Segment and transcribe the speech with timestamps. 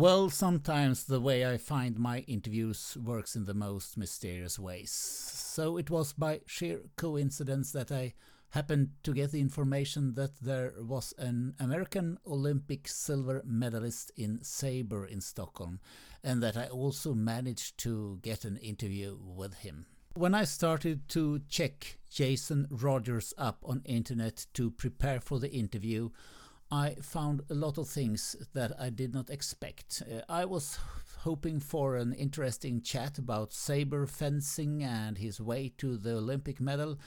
[0.00, 4.90] Well, sometimes the way I find my interviews works in the most mysterious ways.
[4.90, 8.14] So it was by sheer coincidence that I
[8.48, 15.04] happened to get the information that there was an American Olympic silver medalist in sabre
[15.04, 15.80] in Stockholm,
[16.24, 19.84] and that I also managed to get an interview with him.
[20.14, 26.08] When I started to check Jason Rogers up on internet to prepare for the interview,
[26.70, 30.02] I found a lot of things that I did not expect.
[30.02, 30.78] Uh, I was
[31.20, 36.98] hoping for an interesting chat about saber fencing and his way to the Olympic medal,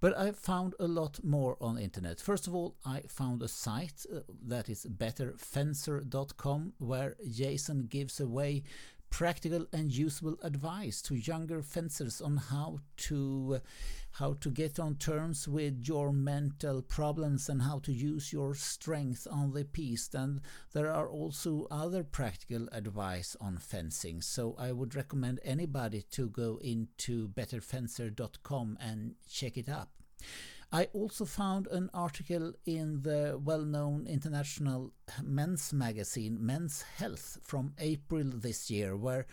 [0.00, 2.20] but I found a lot more on the internet.
[2.20, 8.62] First of all, I found a site uh, that is betterfencer.com where Jason gives away
[9.10, 13.58] practical and useful advice to younger fencers on how to uh,
[14.12, 19.26] how to get on terms with your mental problems and how to use your strength
[19.30, 20.14] on the piste.
[20.14, 20.40] And
[20.72, 24.20] there are also other practical advice on fencing.
[24.20, 29.90] So i would recommend anybody to go into betterfencer.com and check it up
[30.72, 37.74] I also found an article in the well known international men's magazine Men's Health from
[37.78, 39.26] April this year, where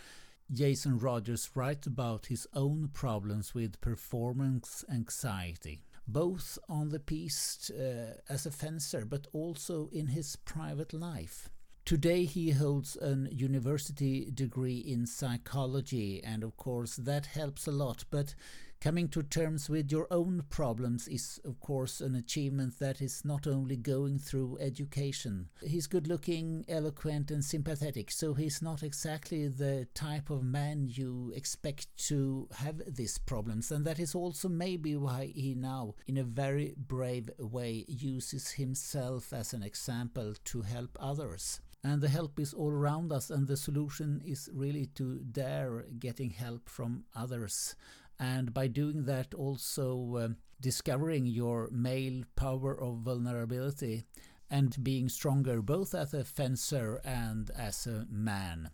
[0.51, 8.15] Jason Rogers writes about his own problems with performance anxiety, both on the piste uh,
[8.27, 11.49] as a fencer but also in his private life.
[11.85, 18.05] Today he holds an university degree in psychology, and of course that helps a lot,
[18.09, 18.33] but
[18.79, 23.47] Coming to terms with your own problems is, of course, an achievement that is not
[23.47, 25.49] only going through education.
[25.63, 31.33] He's good looking, eloquent, and sympathetic, so he's not exactly the type of man you
[31.35, 36.23] expect to have these problems, and that is also maybe why he now, in a
[36.23, 42.53] very brave way, uses himself as an example to help others and the help is
[42.53, 47.75] all around us and the solution is really to dare getting help from others
[48.19, 54.03] and by doing that also um, discovering your male power of vulnerability
[54.49, 58.69] and being stronger both as a fencer and as a man.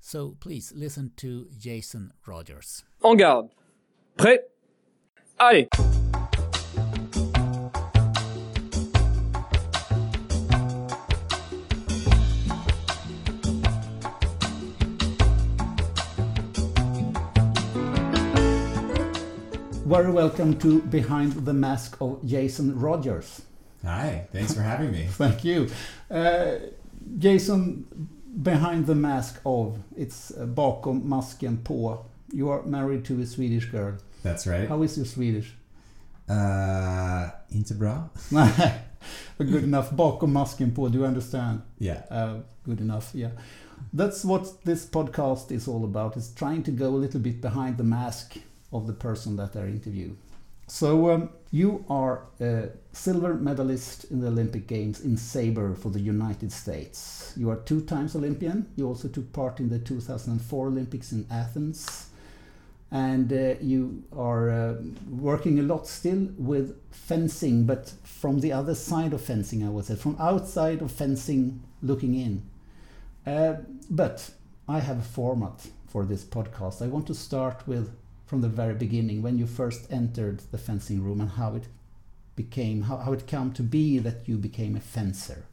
[0.00, 2.84] So please listen to Jason Rogers.
[3.04, 3.50] En garde.
[4.16, 4.38] Prêt.
[5.38, 5.68] Allez.
[19.86, 23.42] Very welcome to Behind the Mask of Jason Rogers.
[23.84, 25.06] Hi, thanks for having me.
[25.10, 25.68] Thank you.
[26.10, 26.56] Uh,
[27.18, 27.86] Jason,
[28.42, 32.04] behind the mask of, it's uh, bakom masken på.
[32.32, 33.94] You are married to a Swedish girl.
[34.24, 34.68] That's right.
[34.68, 35.54] How is your Swedish?
[36.28, 38.08] Uh, inte bra.
[39.38, 39.92] good enough.
[39.92, 41.62] Bakom masken på, do you understand?
[41.78, 42.02] Yeah.
[42.10, 43.30] Uh, good enough, yeah.
[43.92, 47.76] That's what this podcast is all about, is trying to go a little bit behind
[47.76, 48.38] the mask
[48.76, 50.14] of the person that I interview.
[50.68, 56.00] So um, you are a silver medalist in the Olympic Games in saber for the
[56.00, 57.32] United States.
[57.36, 58.66] You are two times Olympian.
[58.76, 62.08] You also took part in the 2004 Olympics in Athens.
[62.90, 64.74] And uh, you are uh,
[65.08, 69.84] working a lot still with fencing, but from the other side of fencing, I would
[69.84, 72.42] say, from outside of fencing looking in.
[73.26, 73.56] Uh,
[73.90, 74.30] but
[74.68, 76.82] I have a format for this podcast.
[76.82, 77.92] I want to start with
[78.26, 81.68] from the very beginning when you first entered the fencing room and how it
[82.34, 85.44] became how, how it came to be that you became a fencer?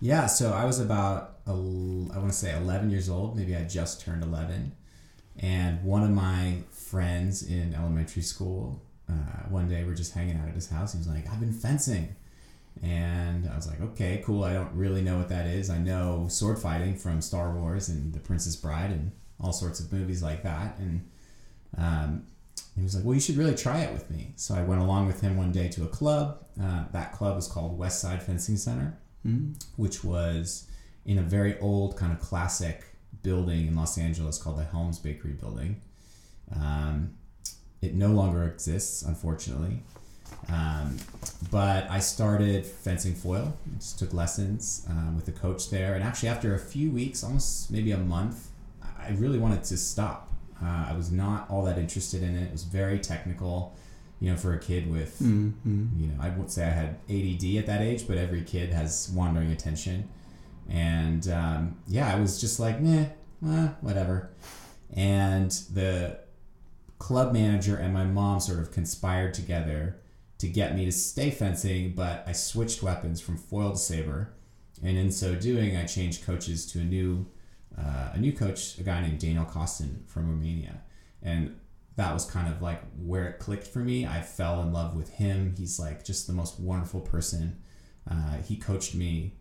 [0.00, 4.00] Yeah so i was about i want to say 11 years old maybe i just
[4.00, 4.72] turned 11
[5.38, 10.48] and one of my friends in elementary school uh, one day we're just hanging out
[10.48, 12.16] at his house he was like i've been fencing.
[12.82, 15.68] And i was like okay cool i don't really know what that is.
[15.70, 19.92] I know sword fighting from star wars and the princess bride and all sorts of
[19.92, 20.78] movies like that.
[20.78, 21.08] And
[21.78, 22.26] um,
[22.76, 25.06] he was like, "Well, you should really try it with me." So I went along
[25.06, 26.44] with him one day to a club.
[26.60, 29.52] Uh, that club was called West Side Fencing Center, mm-hmm.
[29.76, 30.68] which was
[31.04, 32.84] in a very old kind of classic
[33.22, 35.80] building in Los Angeles called the Helms Bakery Building.
[36.54, 37.14] Um,
[37.80, 39.82] it no longer exists, unfortunately.
[40.48, 40.98] Um,
[41.50, 43.54] but I started fencing foil.
[43.66, 47.22] I just took lessons um, with the coach there, and actually, after a few weeks,
[47.22, 48.48] almost maybe a month,
[48.82, 50.31] I really wanted to stop
[50.62, 52.44] uh, I was not all that interested in it.
[52.44, 53.76] It was very technical,
[54.20, 55.86] you know, for a kid with, mm-hmm.
[55.96, 59.10] you know, I would say I had ADD at that age, but every kid has
[59.14, 60.08] wandering attention.
[60.68, 63.06] And um, yeah, I was just like, nah,
[63.46, 64.30] eh, whatever.
[64.94, 66.18] And the
[66.98, 69.98] club manager and my mom sort of conspired together
[70.38, 74.34] to get me to stay fencing, but I switched weapons from foil to saber.
[74.82, 77.26] and in so doing, I changed coaches to a new
[77.78, 80.82] uh, a new coach, a guy named Daniel Costin from Romania,
[81.22, 81.56] and
[81.96, 84.06] that was kind of like where it clicked for me.
[84.06, 85.54] I fell in love with him.
[85.56, 87.62] He's like just the most wonderful person.
[88.10, 89.34] Uh, he coached me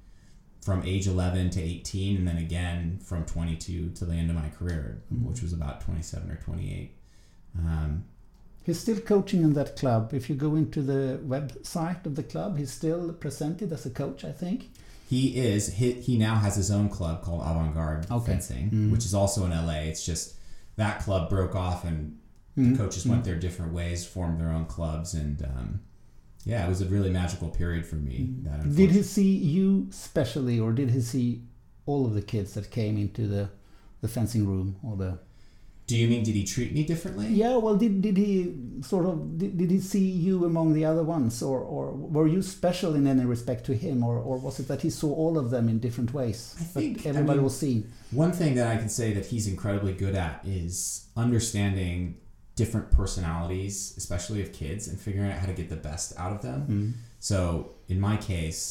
[0.61, 4.47] from age 11 to 18 and then again from 22 to the end of my
[4.49, 5.23] career Mhm.
[5.23, 6.95] which was about 27 or 28
[7.57, 8.03] um,
[8.63, 10.13] He's still coaching in that club.
[10.13, 14.23] If you go into the website of the club, he's still presented as a coach,
[14.23, 14.70] I think.
[15.11, 15.23] He
[15.53, 18.31] is he, he now has his own club called avant-garde Okay.
[18.31, 18.91] fencing Mm.
[18.93, 20.35] which is also in la it's just
[20.77, 22.17] that club broke off and
[22.57, 22.75] Mm.
[22.77, 25.69] coaches went their different ways formed their own clubs and um,
[26.51, 28.75] yeah it was a really magical period for me that Mm.
[28.75, 31.27] Did he see you specially, or did he see
[31.85, 33.43] all of the kids that came into the,
[34.01, 35.11] the fencing room or the?
[35.91, 38.33] Do you mean did he treat me differently Yeah, well, did did he
[38.91, 41.83] sort of did, did he see you among the other ones, or or
[42.15, 45.11] were you special in any respect to him, or or was it that he saw
[45.21, 46.39] all of them in different ways?
[46.63, 47.79] I think- but I everybody mean- was seen.
[48.25, 50.75] One thing that I can say that he's incredibly good at is
[51.25, 51.97] understanding
[52.61, 56.41] different personalities, especially of kids, and figuring out how to get the best out of
[56.47, 56.59] them.
[56.69, 56.91] Mm.
[57.19, 57.41] So
[57.93, 58.61] in my case,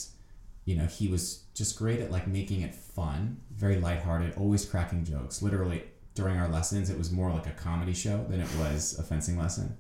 [0.69, 1.25] you know, he was
[1.61, 3.21] just great at like making it fun,
[3.65, 5.43] very lighthearted, always cracking jokes.
[5.43, 5.81] Literally
[6.21, 9.39] during our lessons, it was more like a comedy show than it was a fencing
[9.39, 9.77] lesson,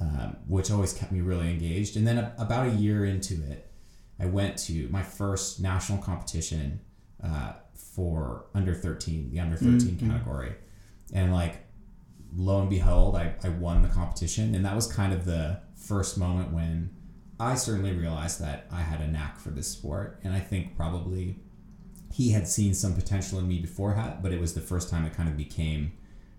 [0.00, 1.96] um, which always kept me really engaged.
[1.96, 3.70] And then a, about a year into it,
[4.20, 6.80] I went to my first national competition
[7.22, 10.10] uh, for under 13, the under 13 Mm, mm.
[10.10, 10.54] category.
[11.12, 11.56] And like,
[12.36, 14.54] lo and behold, I, I won the competition.
[14.54, 16.90] And that was kind of the first moment when
[17.40, 20.20] I certainly realized that I had a knack for this sport.
[20.22, 21.40] And I think probably
[22.14, 25.12] he had seen some potential in me beforehand, but it was the first time it
[25.14, 25.92] kind of became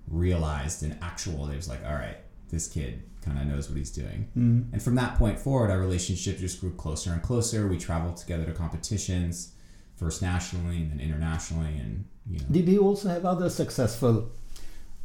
[0.07, 1.49] realized and actual.
[1.49, 2.15] It was like, all right,
[2.49, 4.29] this kid kind of knows what he's doing.
[4.37, 4.71] Mm.
[4.71, 7.67] And from that point forward, our relationship just grew closer and closer.
[7.67, 9.51] We traveled together to competitions,
[9.97, 12.45] first nationally and then internationally, and you know.
[12.49, 14.31] Did he also have other successful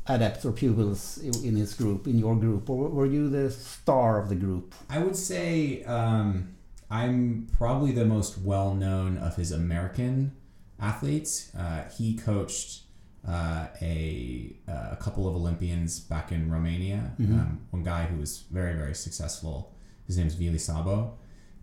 [0.06, 4.28] adepts or pupils in his group, in your group, or were you the star of
[4.28, 4.72] the group?
[4.88, 6.54] I would say um,
[6.88, 10.36] I'm probably the most well known of his American
[10.80, 11.52] athletes.
[11.56, 12.82] Uh, he coached
[13.28, 17.12] uh, a, a couple of Olympians back in Romania.
[17.20, 17.32] Mhm.
[17.32, 19.72] Um, one guy who was very, very successful.
[20.06, 21.12] His name is Vili Szabo.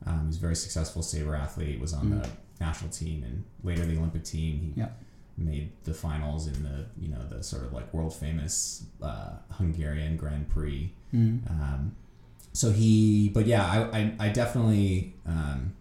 [0.06, 1.80] Um, he's a very successful saber athlete.
[1.80, 2.30] Was on the
[2.60, 4.60] national team and later the Olympic team.
[4.62, 4.90] He Yeah.
[5.38, 10.18] made the finals in the you know the sort of like world famous uh, Hungarian
[10.18, 10.94] Grand Prix.
[11.14, 11.50] Mm.
[11.50, 11.96] Um,
[12.54, 15.74] so he, but yeah, I, I, I definitely, um,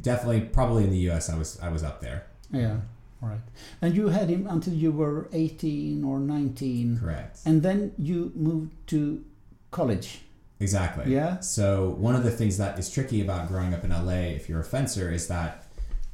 [0.00, 1.28] definitely probably in the U.S.
[1.30, 2.26] I was I was up there.
[2.52, 2.76] Yeah,
[3.20, 3.40] Right.
[3.82, 7.40] And you had him until you were 18 or 19, Correct.
[7.44, 9.24] and then you moved to
[9.70, 10.20] college.
[10.60, 11.12] Exactly.
[11.12, 11.40] Yeah.
[11.40, 14.60] So one of the things that is tricky about growing up in LA, if you're
[14.60, 15.64] a fencer, is that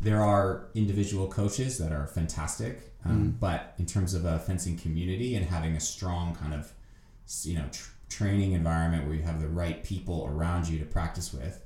[0.00, 3.40] there are individual coaches that are fantastic, um, Mm.
[3.40, 6.72] but in terms of a fencing community and having a strong kind of
[7.44, 11.32] you know tr- training environment where you have the right people around you to practice
[11.32, 11.60] with,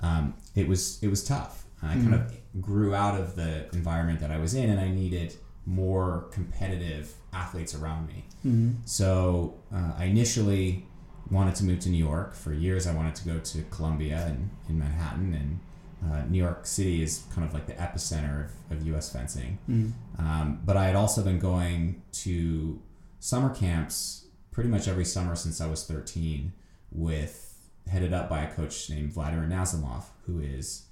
[0.00, 1.64] um, it was it was tough.
[1.82, 5.34] I kind of grew out of the environment that I was in, and I needed
[5.66, 8.24] more competitive athletes around me.
[8.46, 8.76] Mm.
[8.84, 10.86] So uh, I initially
[11.30, 12.34] wanted to move to New York.
[12.34, 16.66] For years, I wanted to go to Columbia and in Manhattan, and uh, New York
[16.66, 19.12] City is kind of like the epicenter of, of U.S.
[19.12, 19.58] fencing.
[19.68, 19.92] Mm.
[20.18, 22.80] Um, but I had also been going to
[23.18, 26.52] summer camps pretty much every summer since I was 13,
[26.90, 27.51] with
[27.88, 30.86] headed up by a coach named Vladimir Nazlymov, who is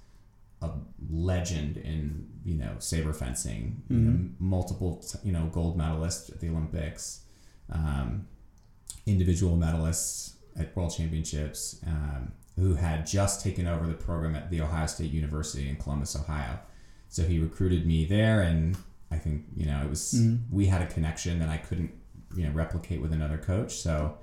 [0.61, 0.69] a
[1.09, 4.31] legend in you know saber fencing, you know, Mhm.
[4.39, 7.21] multiple you know gold medalist at the Olympics,
[7.69, 8.27] um,
[9.05, 14.61] individual medalists at World Championships, um, who had just taken over the program at the
[14.61, 16.59] Ohio State University in Columbus, Ohio.
[17.09, 18.77] So he recruited me there, and
[19.09, 20.41] I think you know it was Mm.
[20.51, 21.91] we had a connection that I couldn't
[22.35, 23.73] you know replicate with another coach.
[23.77, 24.17] So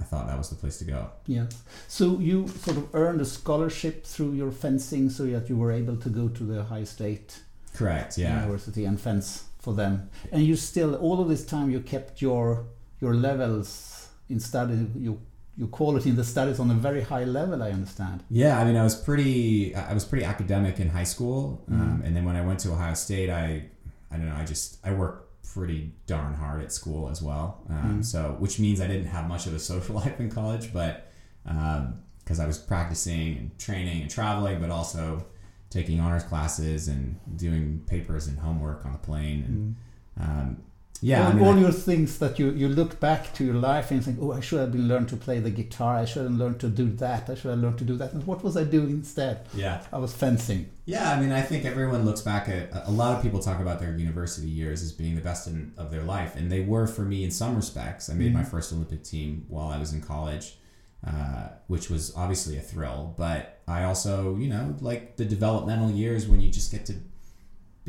[0.00, 1.10] I thought that was the place to go.
[1.26, 1.46] Yeah.
[1.88, 5.96] So you sort of earned a scholarship through your fencing, so that you were able
[5.96, 7.40] to go to the Ohio State
[7.74, 8.18] Correct.
[8.18, 8.40] Yeah.
[8.40, 10.08] University and fence for them.
[10.32, 12.64] And you still, all of this time, you kept your
[13.00, 15.20] your levels in study, you
[15.56, 17.62] your quality in the studies on a very high level.
[17.62, 18.22] I understand.
[18.30, 22.06] Yeah, I mean, I was pretty, I was pretty academic in high school, um, Mhm.
[22.06, 23.66] and then when I went to Ohio State, I,
[24.10, 27.64] I don't know, I just, I worked pretty darn hard at school as well.
[27.68, 28.04] Um, Mhm.
[28.04, 31.06] So, which means I didn't have much of a social life in college, but
[31.44, 35.24] because I was practicing and training and traveling, but also
[35.70, 39.44] taking honors classes and doing papers and homework on the plane.
[39.44, 39.76] And,
[40.18, 40.28] Mm.
[40.40, 40.56] um,
[41.02, 43.54] Yeah, all, I mean, all I- your things that you, you look back to your
[43.54, 45.96] life and think, oh, I should have been learned to play the guitar.
[45.96, 47.30] I should have learned to do that.
[47.30, 48.12] I should have learned to do that.
[48.12, 49.46] And what was I doing instead?
[49.54, 49.82] yeah.
[49.92, 50.68] I was fencing.
[50.84, 53.78] Yeah, I mean, I think everyone looks back at a lot of people talk about
[53.80, 57.02] their university years as being the best in, of their life, and they were for
[57.02, 58.10] me in some respects.
[58.10, 60.58] I made my first Olympic team while I was in college,
[61.06, 63.14] uh, which was obviously a thrill.
[63.16, 66.94] But I also, you know, like the developmental years when you just get to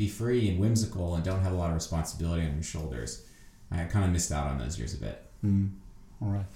[0.02, 3.24] be free and whimsical and don't have a lot of responsibility on your shoulders.
[3.70, 5.24] I kind of missed out on those years a bit.
[5.44, 5.70] Mm,
[6.20, 6.46] all right.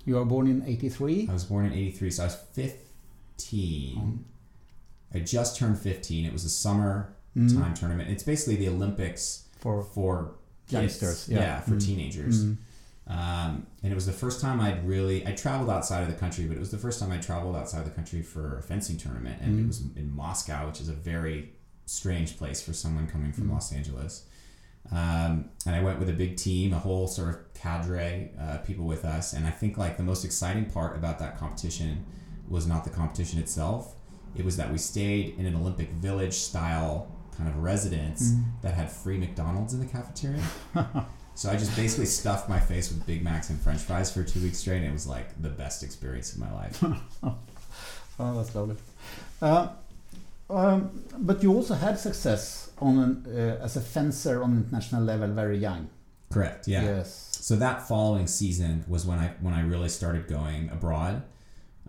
[0.05, 1.29] You are born in '83.
[1.29, 4.25] I was born in 83, so I was 15.
[5.15, 6.25] I just turned 15.
[6.25, 7.55] It was a summer Mm.
[7.55, 8.11] time tournament.
[8.11, 10.35] It's basically the Olympics For for.
[10.69, 11.61] Youngsters, yeah.
[11.61, 11.85] for Mm.
[11.85, 12.45] teenagers.
[12.45, 12.57] Mm.
[13.09, 16.47] Um, and it was the first time I'd really I traveled outside of the country,
[16.47, 18.97] but it was the first time I traveled outside of the country for a fencing
[18.97, 19.69] tournament, and it Mhm.
[19.69, 21.53] was in Moscow, which is a very
[21.85, 23.53] strange place for someone coming from Mhm.
[23.53, 24.25] Los Angeles.
[24.91, 28.85] Um, and I went with a big team, a whole sort of cadre, uh, people
[28.85, 32.05] with us, and I think like the most exciting part about that competition
[32.49, 33.95] was not the competition itself;
[34.37, 38.45] it was that we stayed in an Olympic Village style kind of residence Mm.
[38.63, 40.43] that had free McDonald's in the cafeteria.
[41.35, 44.39] So I just basically stuffed my face with Big Macs and French fries for two
[44.43, 46.85] weeks straight, and it was like the best experience of my life.
[48.21, 48.77] Oh, that's lovely.
[49.41, 49.69] Uh,
[50.53, 55.29] um, but you also had success on an, uh, as a fencer on international level
[55.29, 55.89] very young.
[56.31, 56.67] Correct.
[56.67, 56.83] Yeah.
[56.83, 57.37] Yes.
[57.41, 61.23] So that following season was when I when I really started going abroad,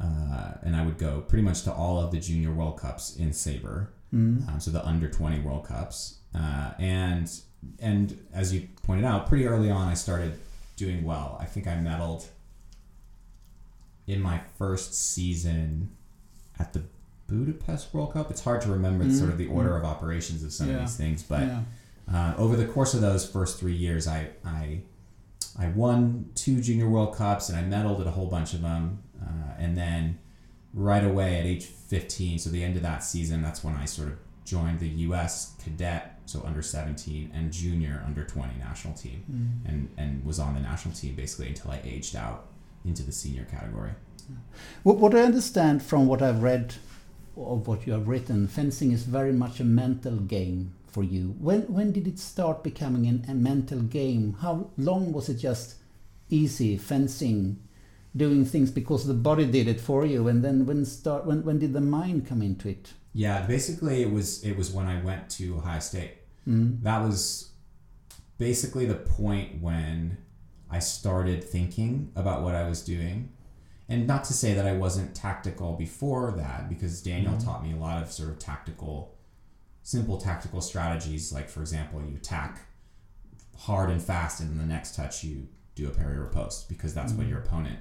[0.01, 3.33] uh, and I would go pretty much to all of the junior World Cups in
[3.33, 3.89] saber.
[4.13, 4.47] Mm.
[4.47, 6.19] um, so the under 20 World Cups.
[6.35, 7.31] Uh, and
[7.79, 10.39] and as you pointed out, pretty early on, I started
[10.75, 11.37] doing well.
[11.39, 12.27] I think I medaled
[14.05, 15.89] in my first season
[16.59, 16.83] at the
[17.27, 18.29] Budapest World Cup.
[18.31, 20.75] It's hard to remember Mm, sort of the order of operations of some Yeah.
[20.75, 21.61] of these things, but yeah.
[22.11, 24.81] uh, over the course of those first three years, I, I
[25.57, 28.99] I won two Junior World Cups and I medaled at a whole bunch of them.
[29.21, 30.17] Uh, and then
[30.73, 34.07] right away at age 15, so the end of that season, that's when I sort
[34.07, 34.15] of
[34.45, 35.53] joined the U.S.
[35.63, 39.69] cadet, so under 17, and junior under 20 national team, Mm.
[39.69, 42.47] and and was on the national team basically until I aged out
[42.83, 43.91] into the senior category.
[44.83, 46.73] What, what I understand from what I've read
[47.35, 51.35] of what you have written, fencing is very much a mental game for you.
[51.39, 54.37] When when did it start becoming an, a mental game?
[54.41, 55.75] How long was it just
[56.29, 57.59] easy fencing,
[58.15, 61.59] doing things because the body did it for you, and then when start when when
[61.59, 62.93] did the mind come into it?
[63.13, 66.17] Yeah, basically it was it was when I went to Ohio State.
[66.47, 66.83] Mm.
[66.83, 67.51] that was
[68.37, 70.17] basically the point when
[70.69, 73.31] I started thinking about what I was doing.
[73.93, 77.43] And not to say that I wasn't tactical before that, because Daniel Mhm.
[77.43, 79.15] taught me a lot of sort of tactical,
[79.83, 81.31] simple tactical strategies.
[81.31, 82.61] Like, for example, you attack
[83.55, 86.95] hard and fast, and in the next touch, you do a parry or post, because
[86.95, 87.29] that's what Mhm.
[87.29, 87.79] your opponent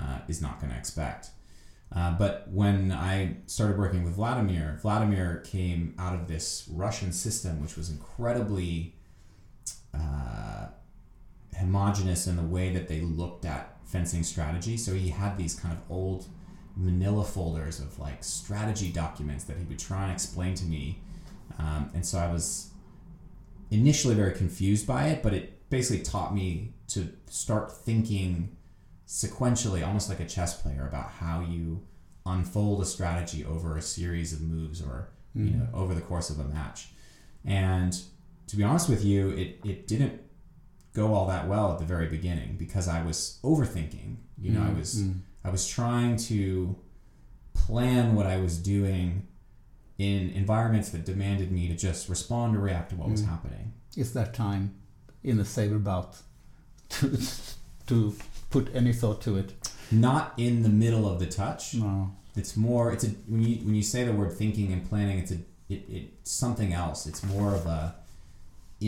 [0.00, 1.32] uh, is not going to expect.
[1.94, 7.60] Uh, but when I started working with Vladimir, Vladimir came out of this Russian system,
[7.60, 8.96] which was incredibly
[9.92, 10.68] uh,
[11.58, 14.76] homogenous in the way that they looked at fencing strategy.
[14.76, 16.26] So he had these kind of old
[16.76, 20.98] manila folders of like strategy documents that he would try and explain to me.
[21.58, 22.70] Um, and so I was
[23.70, 28.56] initially very confused by it, but it basically taught me to start thinking
[29.06, 31.82] sequentially, almost like a chess player, about how you
[32.24, 36.38] unfold a strategy over a series of moves or you know over the course of
[36.38, 36.88] a match.
[37.44, 37.98] And
[38.46, 40.20] to be honest with you, it, it didn't
[40.92, 44.16] go all that well at the very beginning because I was overthinking.
[44.40, 45.20] You know, I was Mm.
[45.44, 46.76] I was trying to
[47.54, 49.26] plan what I was doing
[49.98, 53.28] in environments that demanded me to just respond or react to what was Mm.
[53.28, 53.72] happening.
[53.96, 54.74] Is there time
[55.22, 56.16] in the saber bout
[56.90, 57.18] to
[57.86, 58.14] to
[58.50, 59.52] put any thought to it?
[59.90, 61.74] Not in the middle of the touch.
[61.74, 62.12] No.
[62.34, 62.92] It's more.
[62.92, 65.18] It's a when you when you say the word thinking and planning.
[65.18, 67.06] It's a it, it's something else.
[67.06, 67.94] It's more of a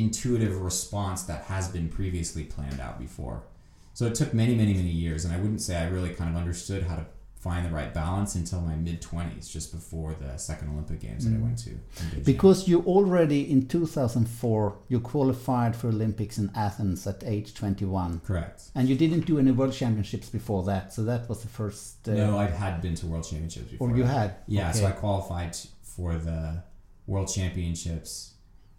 [0.01, 3.43] intuitive response that has been previously planned out before.
[3.95, 6.37] So it took many many many years, and I wouldn't say I really kind of
[6.37, 7.07] understood how to
[7.39, 11.37] find the right balance until my mid 20s, just before the second Olympic Games that
[11.37, 11.73] I went to.
[12.25, 18.63] Because you already in 2004 you qualified for Olympics in Athens at age 21, Correct.
[18.75, 20.93] and you didn't do any World Championships before that.
[20.95, 22.09] So that was the first.
[22.09, 23.91] Uh, no, I had been to World Championships before.
[23.91, 24.09] or you that.
[24.19, 24.35] had.
[24.49, 26.63] Yeah, so I qualified for the
[27.07, 28.34] World Championships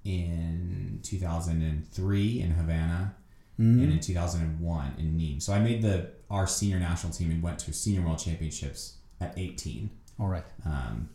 [0.06, 3.16] in 2003 in Havana
[3.60, 3.84] Mhm.
[3.84, 5.42] and in 2001 in Nîmes.
[5.44, 9.34] So I made the our senior national team and went to senior world championships at
[9.38, 9.90] 18.
[10.20, 10.44] All right.
[10.66, 11.10] Um,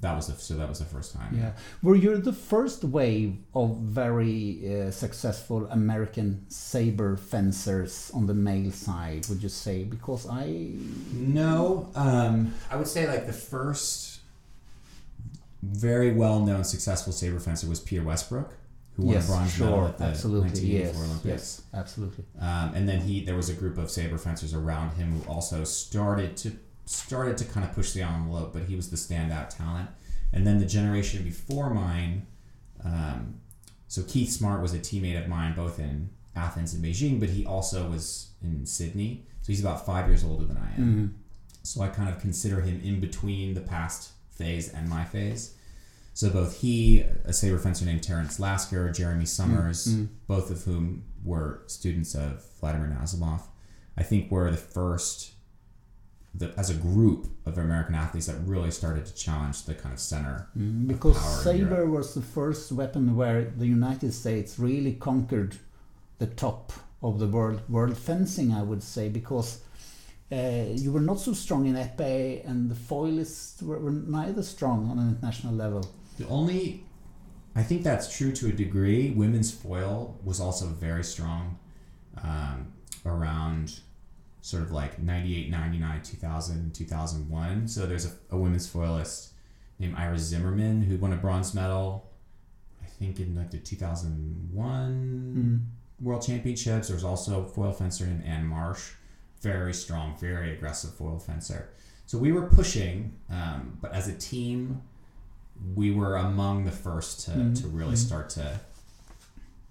[0.00, 1.36] that was the so that was the first time.
[1.36, 1.52] Yeah.
[1.82, 8.70] Were you the first wave of very uh, successful American saber fencers on the male
[8.70, 9.26] side?
[9.28, 9.84] Would you say?
[9.84, 10.70] Because I.
[11.12, 14.07] No, um, I would say like the first
[15.62, 18.54] very well known successful saber fencer was Peter Westbrook,
[18.96, 21.24] who won yes, a bronze sure, medal at the absolutely, 1984 yes, Olympics.
[21.24, 22.24] yes, absolutely.
[22.40, 25.64] Um, and then he there was a group of saber fencers around him who also
[25.64, 26.52] started to
[26.86, 29.90] started to kind of push the envelope, but he was the standout talent.
[30.32, 32.26] And then the generation before mine,
[32.84, 33.40] um,
[33.88, 37.44] so Keith Smart was a teammate of mine both in Athens and Beijing, but he
[37.46, 39.26] also was in Sydney.
[39.42, 40.82] So he's about five years older than I am.
[40.84, 41.10] Mhm.
[41.62, 45.54] So I kind of consider him in between the past phase and my phase.
[46.14, 50.08] So both he, a saber fencer named Terrence Lasker, Jeremy Summers, mm.
[50.26, 53.42] both of whom were students of Vladimir Nazlymov,
[53.96, 55.32] I think were the first,
[56.34, 60.00] the, as a group of American athletes that really started to challenge the kind of
[60.00, 60.48] center.
[60.58, 65.56] Mm, because power in saber was the first weapon where the United States really conquered
[66.18, 68.52] the top of the world world fencing.
[68.52, 69.60] I would say because.
[70.30, 74.90] Uh, you were not so strong in epee, and the foilists were, were neither strong
[74.90, 75.88] on an international level.
[76.18, 76.84] The only,
[77.56, 79.10] I think that's true to a degree.
[79.10, 81.58] Women's foil was also very strong
[82.22, 82.72] um,
[83.06, 83.80] around
[84.42, 87.68] sort of like 98, 99, 2000, 2001.
[87.68, 89.32] So there's a, a women's foilist
[89.78, 92.10] named Iris Zimmerman who won a bronze medal,
[92.82, 96.04] I think in like the 2001 Mm.
[96.04, 96.88] World Championships.
[96.88, 98.90] There was also a foil fencer named Anne Marsh,
[99.42, 101.70] very strong, very aggressive foil fencer.
[102.06, 104.82] So we were pushing, um, but as a team,
[105.74, 107.60] we were among the first to, Mhm.
[107.60, 108.06] to really Mhm.
[108.06, 108.60] start to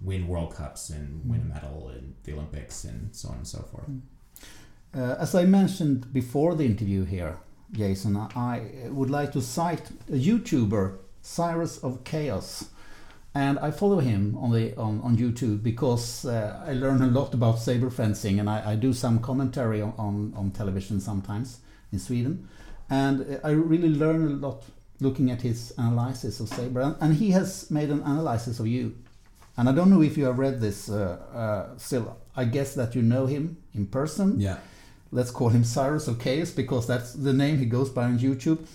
[0.00, 3.62] win World Cups and win a medal in the Olympics and so on and so
[3.62, 3.88] forth.
[4.94, 7.38] Uh, as I mentioned before the interview here,
[7.72, 12.66] Jason, I would like to cite a YouTuber, Cyrus of Chaos,
[13.34, 17.34] and I follow him on the on, on YouTube because uh, I learn a lot
[17.34, 21.60] about saber fencing, and I, I do some commentary on, on, on television sometimes
[21.92, 22.48] in Sweden,
[22.90, 24.64] and uh, I really learn a lot
[25.00, 28.94] looking at his analysis of saber, and, and he has made an analysis of you,
[29.56, 30.88] and I don't know if you have read this.
[30.90, 34.58] Uh, uh, still, I guess that you know him in person Yeah.
[35.12, 38.66] let's call him Cyrus of Chaos because that's the name he goes by on YouTube.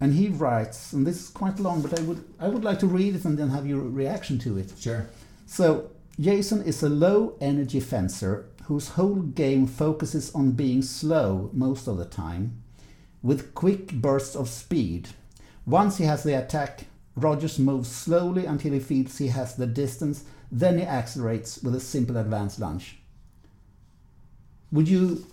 [0.00, 2.86] And he writes, and this is quite long, but I would I would like to
[2.86, 4.72] read it and then have your reaction to it.
[4.78, 5.06] Sure.
[5.46, 11.86] So Jason is a low energy fencer whose whole game focuses on being slow most
[11.86, 12.62] of the time,
[13.22, 15.08] with quick bursts of speed.
[15.66, 16.86] Once he has the attack,
[17.16, 21.80] Rogers moves slowly until he feels he has the distance, then he accelerates with a
[21.80, 22.98] simple advanced lunge.
[24.72, 25.26] Would you?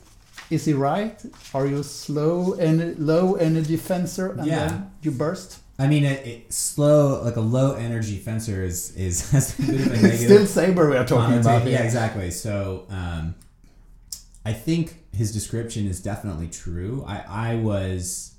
[0.49, 1.21] Is he right?
[1.53, 4.67] Are you slow and low energy fencer and Yeah.
[4.67, 5.59] then you burst?
[5.79, 9.81] I mean, it, it slow like a low energy fencer is is has a bit
[9.81, 10.19] of a negative.
[10.19, 11.67] Still saber we are talking about.
[11.67, 12.31] Yeah, exactly.
[12.31, 13.35] So um,
[14.45, 17.03] I think his description is definitely true.
[17.07, 18.33] I, I was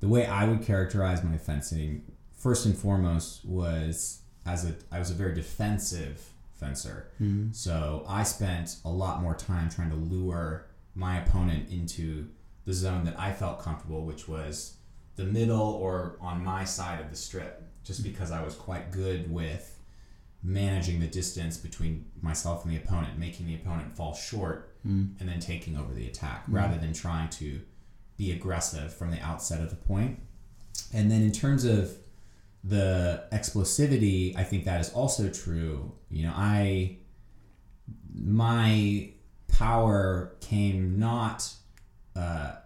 [0.00, 2.02] the way I would characterize my fencing
[2.36, 6.22] first and foremost was as a I was a very defensive
[6.54, 7.08] fencer.
[7.20, 7.54] Mm.
[7.54, 12.28] So I spent a lot more time trying to lure my opponent into
[12.64, 14.76] the zone that I felt comfortable, which was
[15.16, 19.30] the middle or on my side of the strip, just because I was quite good
[19.30, 19.78] with
[20.42, 25.18] managing the distance between myself and the opponent, making the opponent fall short, Mm.
[25.18, 26.52] and then taking over the attack Mm.
[26.54, 27.62] rather than trying to
[28.18, 30.20] be aggressive from the outset of the point.
[30.92, 31.96] And then in terms of
[32.62, 35.92] the explosivity, I think that is also true.
[36.10, 36.98] You know, I
[38.14, 39.10] my
[39.58, 41.52] power came not
[42.16, 42.56] uh,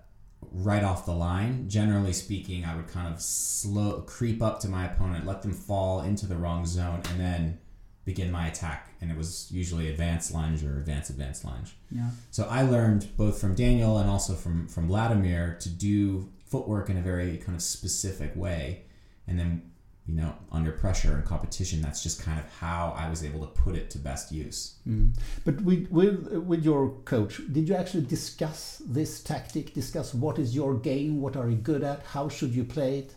[0.53, 1.69] right off the line.
[1.69, 6.01] Generally speaking, I would kind of slow creep up to my opponent, let them fall
[6.01, 7.59] into the wrong zone, and then
[8.05, 8.95] begin my attack.
[9.01, 11.77] And it was usually advanced lunge or advanced advanced lunge.
[11.91, 12.11] Yeah.
[12.31, 16.97] So I learned both from Daniel and also from from Vladimir to do footwork in
[16.97, 18.85] a very kind of specific way,
[19.27, 19.68] and then
[20.09, 21.83] you know, under pressure and competition.
[21.83, 24.77] That's just kind of how I was able to put it to best use.
[24.89, 25.13] Mm.
[25.45, 29.75] But with, with with your coach, did you actually discuss this tactic?
[29.75, 31.21] Discuss what is your game?
[31.21, 32.03] What are you good at?
[32.15, 33.15] How should you play it?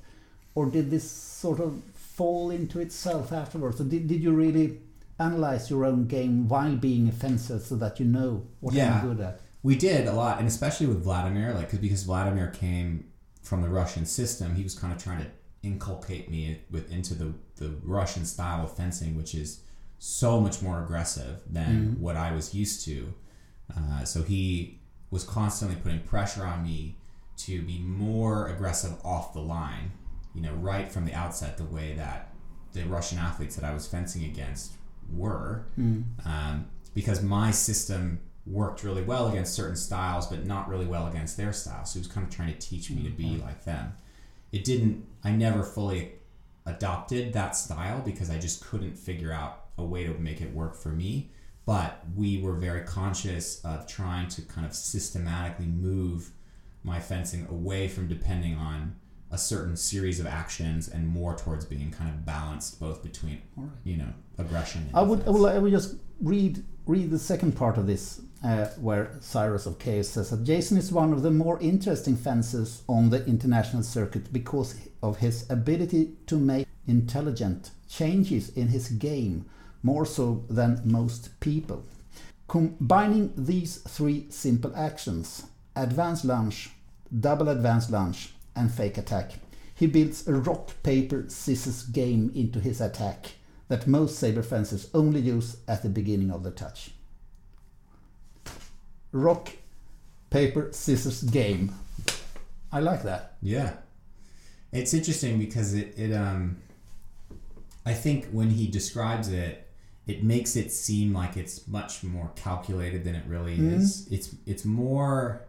[0.54, 3.80] Or did this sort of fall into itself afterwards?
[3.80, 4.80] Or did, did you really
[5.18, 9.02] analyze your own game while being fencer so that you know what Yeah.
[9.04, 9.40] you're good at?
[9.64, 13.06] We did a lot, and especially with Vladimir, like 'cause- because Vladimir came
[13.44, 15.28] from the Russian system, he was kind of trying to
[15.64, 19.62] inculcate me with into the the Russian style of fencing, which is
[20.00, 22.00] so much more aggressive than Mhm.
[22.00, 23.14] what I was used to.
[23.76, 24.80] Uh, so he
[25.12, 26.98] was constantly putting pressure on me
[27.38, 29.92] to be more aggressive off the line,
[30.34, 32.34] you know, right from the outset, the way that
[32.74, 34.74] the Russian athletes that I was fencing against
[35.14, 36.06] were Mm.
[36.26, 41.38] um, because my system worked really well against certain styles, but not really well against
[41.38, 41.86] their style.
[41.86, 43.94] So he was kind of trying to teach me to be like them.
[44.52, 45.06] It didn't.
[45.24, 46.14] I never fully
[46.66, 50.76] adopted that style because I just couldn't figure out a way to make it work
[50.76, 51.32] for me.
[51.66, 56.32] But we were very conscious of trying to kind of systematically move
[56.84, 58.96] my fencing away from depending on
[59.30, 63.42] a certain series of actions and more towards being kind of balanced both between
[63.86, 67.56] you know aggression and I would, I would, I would just read read the second
[67.56, 71.32] part of this, uh, where Cyrus of Chaos says that Jason is one of the
[71.32, 78.50] more interesting fencers on the international circuit because of his ability to make intelligent changes
[78.50, 79.46] in his game,
[79.84, 81.84] more so than most people.
[82.48, 86.72] Combining these three simple actions advanced lunge,
[87.18, 89.34] double advanced lunge, and fake attack,
[89.74, 93.32] he builds a rock, paper, scissors game into his attack
[93.72, 96.92] that most saber fencers only use at the beginning of the touch.
[99.14, 99.50] Rock,
[100.30, 101.74] paper, scissors game.
[102.70, 103.38] I like that.
[103.42, 103.74] Yeah.
[104.74, 106.58] It's interesting because it, it um
[107.86, 109.68] I think when he describes it,
[110.06, 113.72] it makes it seem like it's much more calculated than it really Mhm.
[113.78, 114.06] is.
[114.12, 115.44] It's it's more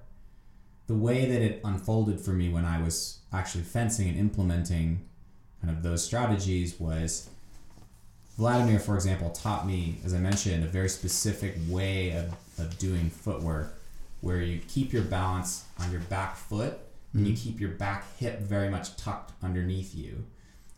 [0.87, 5.09] the way that it unfolded for me when I was actually fencing and implementing
[5.61, 7.29] kind of those strategies was
[8.37, 13.11] Vladimir, for example, taught me, as I mentioned, a very specific way of, of doing
[13.11, 13.79] footwork
[14.21, 16.79] where you keep your balance on your back foot
[17.13, 17.43] and you mm-hmm.
[17.43, 20.25] keep your back hip very much tucked underneath you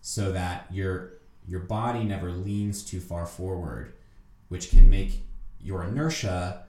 [0.01, 1.15] so that your
[1.47, 3.93] your body never leans too far forward,
[4.49, 5.23] which can make
[5.61, 6.65] your inertia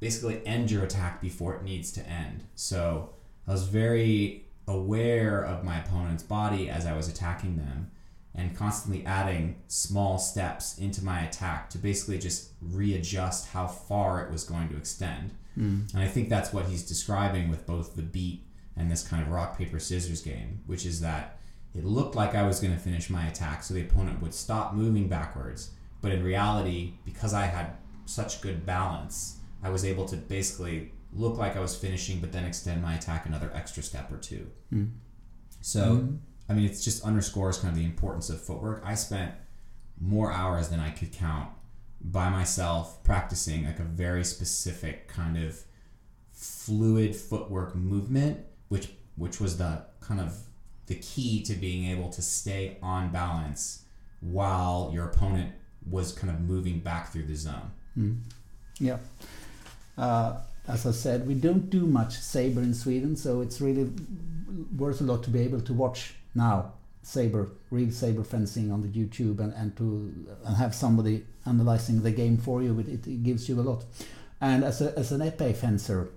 [0.00, 2.42] basically end your attack before it needs to end.
[2.56, 3.10] So
[3.46, 7.90] I was very aware of my opponent's body as I was attacking them
[8.34, 14.30] and constantly adding small steps into my attack to basically just readjust how far it
[14.30, 15.34] was going to extend.
[15.54, 15.80] Hmm.
[15.92, 19.30] And I think that's what he's describing with both the beat and this kind of
[19.30, 21.38] rock, paper, scissors game, which is that
[21.74, 24.74] it looked like I was going to finish my attack, so the opponent would stop
[24.74, 25.70] moving backwards.
[26.00, 31.36] But in reality, because I had such good balance, I was able to basically look
[31.36, 34.46] like I was finishing, but then extend my attack another extra step or two.
[34.70, 34.84] Hmm.
[35.60, 36.16] So, hmm.
[36.50, 38.82] I mean, it just underscores kind of the importance of footwork.
[38.84, 39.32] I spent
[40.00, 41.48] more hours than I could count
[42.02, 45.62] by myself practicing like a very specific kind of
[46.32, 50.40] fluid footwork movement, which which was the kind of
[50.86, 53.84] the key to being able to stay on balance
[54.20, 55.52] while your opponent
[55.88, 57.70] was kind of moving back through the zone.
[58.80, 58.98] Yeah.
[59.96, 63.88] Uh, as I said, we don't do much saber in Sweden, so it's really
[64.76, 68.88] worth a lot to be able to watch now saber, real saber fencing on the
[68.88, 70.12] YouTube, and, and to
[70.44, 72.78] and have somebody analyzing the game for you.
[72.80, 73.84] It, it, gives you a lot.
[74.40, 76.10] And as a as an epee fencer,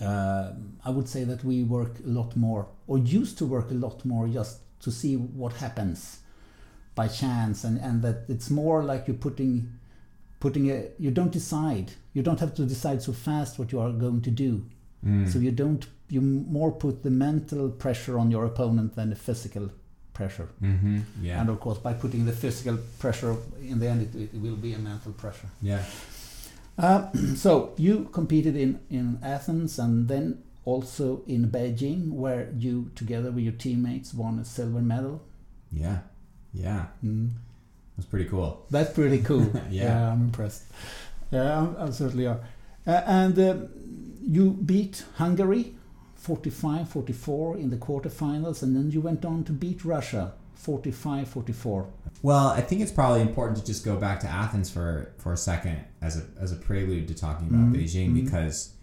[0.00, 0.52] uh,
[0.84, 4.04] I would say that we work a lot more, or used to work a lot
[4.04, 6.18] more, just to see what happens
[6.94, 9.78] by chance, and and that it's more like you're putting
[10.40, 13.92] putting a you don't decide you don't have to decide so fast what you are
[13.92, 14.66] going to do
[15.30, 19.68] so you don't you more put the mental pressure on your opponent than the physical
[20.14, 20.98] pressure Mm-hmm.
[21.22, 21.40] Yeah.
[21.40, 24.74] and of course by putting the physical pressure in the end it, it will be
[24.74, 25.82] a mental pressure yeah.
[26.78, 33.30] uh, so you competed in in athens and then also in beijing where you together
[33.32, 35.20] with your teammates won a silver medal
[35.72, 35.98] Yeah.
[36.54, 36.86] Yeah.
[37.04, 37.30] mm.
[37.96, 38.66] Was pretty cool.
[38.70, 39.46] That's pretty cool.
[39.70, 40.12] Yeah.
[40.12, 40.62] I'm impressed.
[41.30, 42.40] Yeah, I'm- I certainly are.
[42.86, 43.68] Uh, and um,
[44.26, 45.74] you beat Hungary
[46.16, 51.88] 45 44 in the quarterfinals, and then you went on to beat Russia 45 44.
[52.22, 55.36] Well, I think it's probably important to just go back to Athens for for a
[55.36, 58.24] second as a as a prelude to talking about Mhm, Beijing mhm.
[58.24, 58.74] because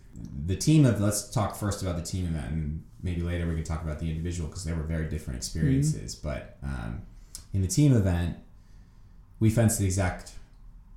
[0.46, 3.64] the team of let's talk first about the team event, and maybe later we can
[3.64, 6.16] talk about the individual because they were very different experiences.
[6.16, 7.04] But um,
[7.54, 8.36] in the team event,
[9.40, 10.34] we fenced the exact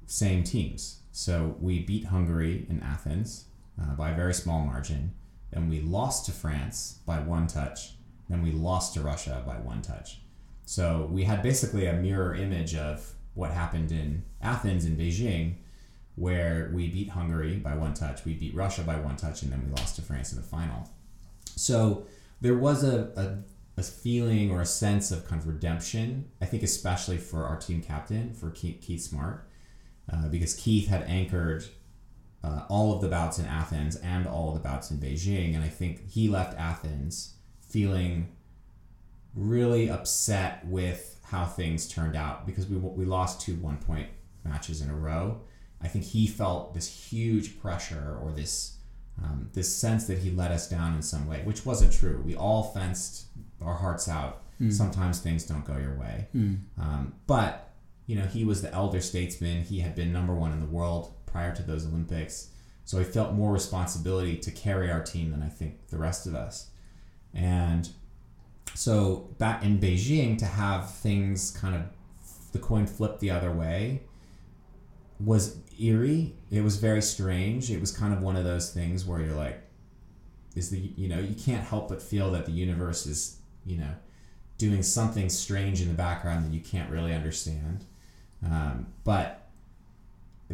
[0.07, 0.98] same teams.
[1.12, 3.44] So we beat Hungary in Athens
[3.83, 5.12] uh, by a very small margin.
[5.51, 7.92] Then we lost to France by one touch.
[8.29, 10.21] Then we lost to Russia by one touch.
[10.64, 15.55] So we had basically a mirror image of what happened in Athens and Beijing,
[16.14, 19.62] where we beat Hungary by one touch, we beat Russia by one touch, and then
[19.64, 20.88] we lost to France in the final.
[21.57, 22.07] So
[22.40, 26.62] there was a, a, a feeling or a sense of kind of redemption, I think,
[26.62, 29.49] especially for our team captain, for Keith, Smart,
[30.12, 31.64] uh, because Keith had anchored
[32.44, 35.55] uh, all of the bouts in Athens and all of the bouts in Beijing.
[35.55, 38.33] And I think he left Athens feeling
[39.35, 44.09] really upset with how things turned out because we, we lost two one point
[44.44, 45.40] matches in a row.
[45.81, 48.78] I think he felt this huge pressure or this
[49.22, 52.22] um, this sense that he let us down in some way, which wasn't true.
[52.24, 53.26] We all fenced
[53.61, 54.42] our hearts out.
[54.61, 54.72] Mm.
[54.72, 56.59] Sometimes things don't go your way, mm.
[56.78, 57.70] um, but
[58.07, 59.62] you know he was the elder statesman.
[59.62, 62.51] He had been number one in the world prior to those Olympics,
[62.85, 66.35] so I felt more responsibility to carry our team than I think the rest of
[66.35, 66.68] us.
[67.35, 67.88] And
[68.75, 71.83] so back in Beijing, to have things kind of
[72.53, 74.03] the coin flip the other way
[75.18, 76.35] was eerie.
[76.51, 77.71] It was very strange.
[77.71, 79.62] It was kind of one of those things where you're like,
[80.55, 83.95] is the you know you can't help but feel that the universe is you know
[84.59, 87.85] doing something strange in the background that you can't really understand.
[88.45, 89.41] Um, but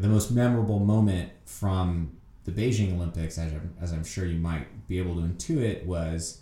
[0.00, 4.88] the most memorable moment from the Beijing Olympics, as I'm, as I'm sure you might
[4.88, 6.40] be able to intuit, was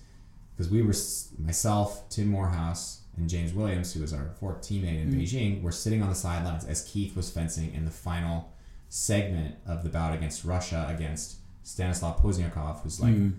[0.55, 0.95] because we were
[1.39, 5.21] myself, Tim Morehouse, and James Williams, who was our fourth teammate in mm.
[5.21, 8.53] Beijing, were sitting on the sidelines as Keith was fencing in the final
[8.89, 13.33] segment of the bout against Russia against Stanislav Pozniakov, who's like mm.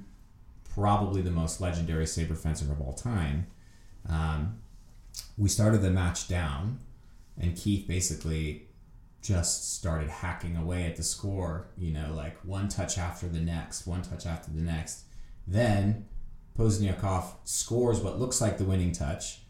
[0.74, 3.48] probably the most legendary saber fencer of all time.
[4.10, 4.60] Um,
[5.38, 6.80] we started the match down,
[7.40, 8.67] and Keith basically
[9.28, 13.86] just started hacking away at the score, you know, like one touch after the next,
[13.86, 15.02] one touch after the next.
[15.46, 16.06] Then
[16.58, 19.42] Pozniakov scores what looks like the winning touch.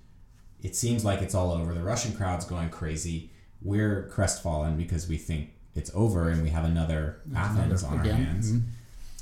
[0.64, 1.76] It seems like it's all over.
[1.76, 3.30] The Russian crowd's going crazy.
[3.62, 8.12] We're crestfallen because we think it's over and we have another Athens on again.
[8.14, 8.52] our hands.
[8.52, 8.68] Mm-hmm.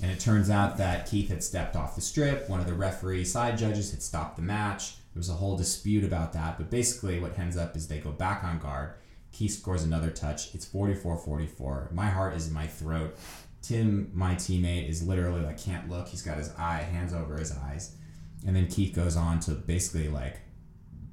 [0.04, 2.50] And it turns out that Keith had stepped off the strip.
[2.50, 4.96] One of the referee side judges had stopped the match.
[5.14, 6.58] There was a whole dispute about that.
[6.58, 8.94] But basically, what ends up is they go back on guard.
[9.36, 10.56] Keith scores another touch.
[10.56, 11.90] It's 44 44.
[11.92, 13.18] My heart is in my throat.
[13.62, 16.08] Tim, my teammate, is literally like can't look.
[16.08, 17.98] He's got his eye, hands over his eyes.
[18.48, 20.40] And then Keith goes on to basically like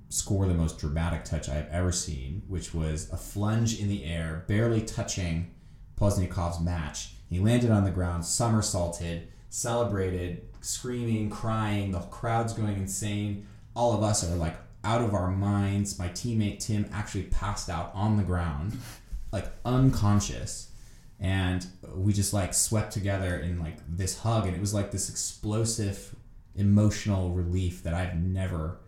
[0.09, 4.45] score the most dramatic touch I've ever seen, which was a flunge in the air,
[4.47, 5.53] barely touching
[6.01, 7.15] Pozniakov's match.
[7.29, 11.91] He landed on the ground, somersaulted, celebrated, screaming, crying.
[11.91, 13.49] The crowd's going insane.
[13.75, 15.99] All of us are like out of our minds.
[15.99, 18.79] My teammate Tim actually passed out on the ground,
[19.33, 20.73] like unconscious
[21.23, 21.65] and
[21.95, 26.17] we just like swept together in like this hug and it was like this explosive
[26.57, 28.81] emotional relief that I've never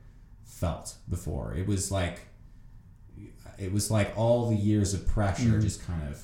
[0.45, 1.55] felt before.
[1.55, 2.27] It was like
[3.57, 5.63] it was like all the years of pressure mm.
[5.63, 6.21] just kind of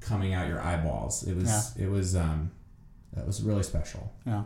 [0.00, 1.26] coming out your eyeballs.
[1.26, 1.86] It was yeah.
[1.86, 2.50] it was um
[3.14, 4.12] that was really special.
[4.26, 4.44] Yeah.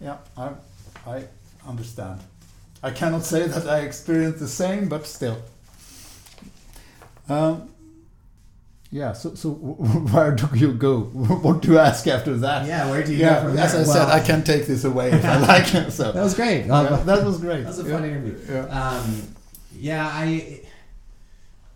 [0.00, 0.50] Yeah, I
[1.06, 1.24] I
[1.64, 2.20] understand.
[2.82, 5.38] I cannot say that I experienced the same, but still.
[7.28, 7.70] Um,
[8.92, 9.50] yeah, so so
[10.12, 11.00] where do you go?
[11.44, 12.66] what do you ask after that?
[12.66, 13.50] Yeah, where do you yeah, go?
[13.50, 15.74] as I well, said, I can take this away if I like.
[15.74, 16.66] It, so that was great.
[16.66, 17.62] Yeah, that was great.
[17.62, 18.08] That was a fun yeah.
[18.08, 18.38] interview.
[18.48, 18.64] Yeah.
[18.66, 19.34] Um,
[19.76, 20.60] yeah, I.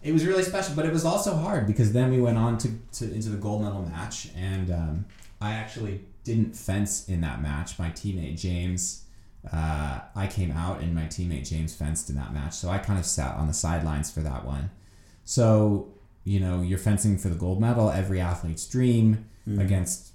[0.02, 2.68] It was really special, but it was also hard because then we went on to,
[2.94, 5.04] to into the gold medal match, and um,
[5.40, 7.78] I actually didn't fence in that match.
[7.78, 9.03] My teammate James,
[9.52, 12.98] uh, I came out, and my teammate James fenced in that match, so I kind
[12.98, 14.70] of sat on the sidelines for that one.
[15.24, 19.60] So you know, you're fencing for the gold medal, every athlete's dream mm.
[19.60, 20.12] against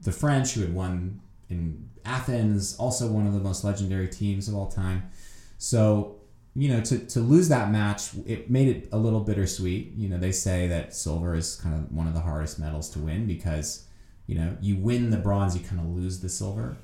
[0.00, 4.54] the French, who had won in Athens, also one of the most legendary teams of
[4.54, 5.10] all time.
[5.58, 6.16] So,
[6.54, 9.92] you know, to, to lose that match, it made it a little bittersweet.
[9.96, 13.00] You know, they say that silver is kind of one of the hardest medals to
[13.00, 13.84] win because,
[14.26, 16.76] you know, you win the bronze, you kind of lose the silver.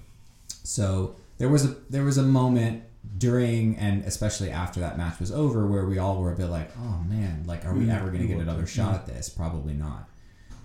[0.64, 2.82] So there was a there was a moment
[3.18, 6.70] during and especially after that match was over where we all were a bit like
[6.78, 9.72] oh man like are we mm, ever going to get another shot at this probably
[9.72, 10.08] not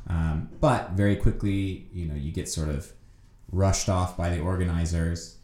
[0.07, 2.91] um, but very quickly you know you get sort of
[3.51, 5.37] rushed off by the organizers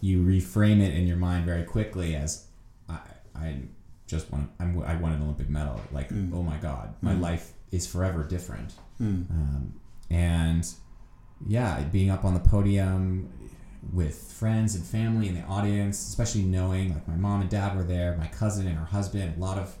[0.00, 2.46] you reframe it in your mind very quickly as
[2.88, 2.98] i,
[3.34, 3.56] I
[4.06, 6.32] just want I'm, i won an olympic medal like mm.
[6.32, 7.20] oh my god my mm.
[7.20, 9.28] life is forever different mm.
[9.30, 9.74] um,
[10.08, 10.66] and
[11.46, 13.30] yeah, being up on the podium
[13.92, 17.82] with friends and family in the audience, especially knowing like my mom and dad were
[17.82, 19.76] there, my cousin and her husband, a lot of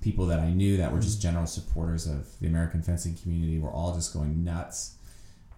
[0.00, 3.70] people that I knew that were just general supporters of the American fencing community were
[3.70, 4.96] all just going nuts.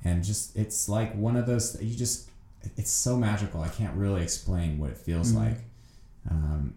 [0.05, 2.31] And just, it's like one of those, you just,
[2.77, 3.61] it's so magical.
[3.61, 5.37] I can't really explain what it feels Mhm.
[5.37, 5.59] like.
[6.31, 6.75] Um,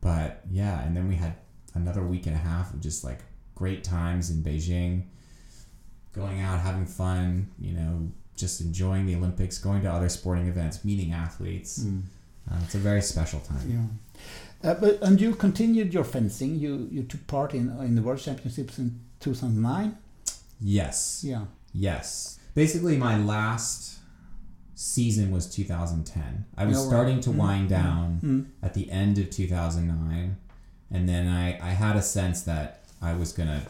[0.00, 1.34] but yeah, and then we had
[1.74, 3.20] another week and a half of just like
[3.54, 5.02] great times in Beijing,
[6.12, 10.84] going out, having fun, you know, just enjoying the Olympics, going to other sporting events,
[10.84, 11.78] meeting athletes.
[11.80, 12.02] Mm.
[12.50, 13.68] Uh, it's a very special time.
[14.62, 14.70] Yeah.
[14.70, 16.56] Uh, but and you continued your fencing.
[16.56, 19.96] You you took part in in the World Championships in 2009.
[20.60, 21.22] Yes.
[21.24, 21.44] Yeah.
[21.72, 22.38] Yes.
[22.54, 23.98] Basically, my last
[24.74, 26.44] season was 2010.
[26.56, 26.86] I was right.
[26.86, 28.46] starting to Mm, wind mm, down Mm.
[28.62, 30.36] at the end of 2009.
[30.90, 33.62] And then I, I had a sense that I was going to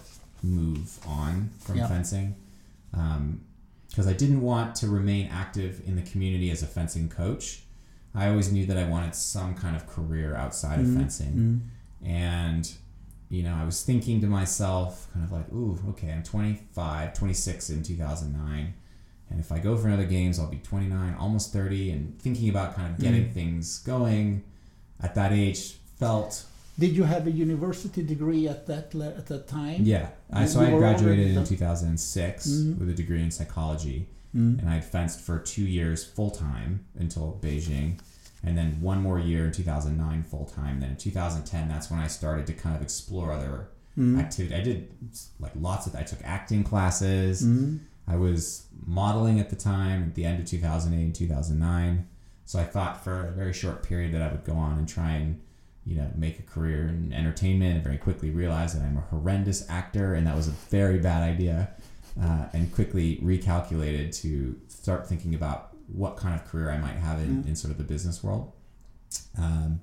[0.43, 1.89] move on from Yeah.
[1.89, 2.35] fencing
[3.97, 7.63] because I didn't want to remain active in the community as a fencing coach.
[8.15, 11.33] I always knew that I wanted some kind of career outside of Mm, fencing.
[12.05, 12.07] mm.
[12.07, 12.71] And,
[13.31, 17.71] you know, I was thinking to myself, kind of like, ooh, okay, I'm 25, 26
[17.71, 18.75] in 2009.
[19.31, 21.91] And if I go for another games, I'll be 29, almost 30.
[21.91, 23.33] And thinking about kind of getting Mm.
[23.33, 24.43] things going
[25.01, 26.45] at that age felt,
[26.79, 29.81] Did you have a university degree at that le- at that time?
[29.83, 30.09] yeah.
[30.33, 32.79] I, so I graduated in done- 2006 Mhm.
[32.79, 34.09] with a degree in psychology.
[34.35, 34.59] Mm.
[34.61, 37.99] And I had fenced for two years full time until Beijing.
[38.45, 40.81] And then one more year in 2009 full time.
[40.81, 44.19] Then in 2010, that's when I started to kind of explore other Mm.
[44.21, 44.55] activity.
[44.55, 44.89] I did
[45.41, 45.95] like lots of.
[45.97, 47.43] I took acting classes.
[47.43, 47.79] Mm.
[48.07, 52.07] I was modeling at the time at the end of 2008 and 2009.
[52.45, 55.13] So I thought for a very short period that I would go on and try
[55.13, 55.41] and
[55.87, 57.75] you know make a career in entertainment.
[57.77, 61.23] And very quickly realized that I'm a horrendous actor, and that was a very bad
[61.23, 61.71] idea.
[62.21, 67.19] Uh, and quickly recalculated to start thinking about what kind of career I might have
[67.21, 67.49] in, Mm.
[67.49, 68.53] in sort of the business world.
[69.37, 69.81] Um,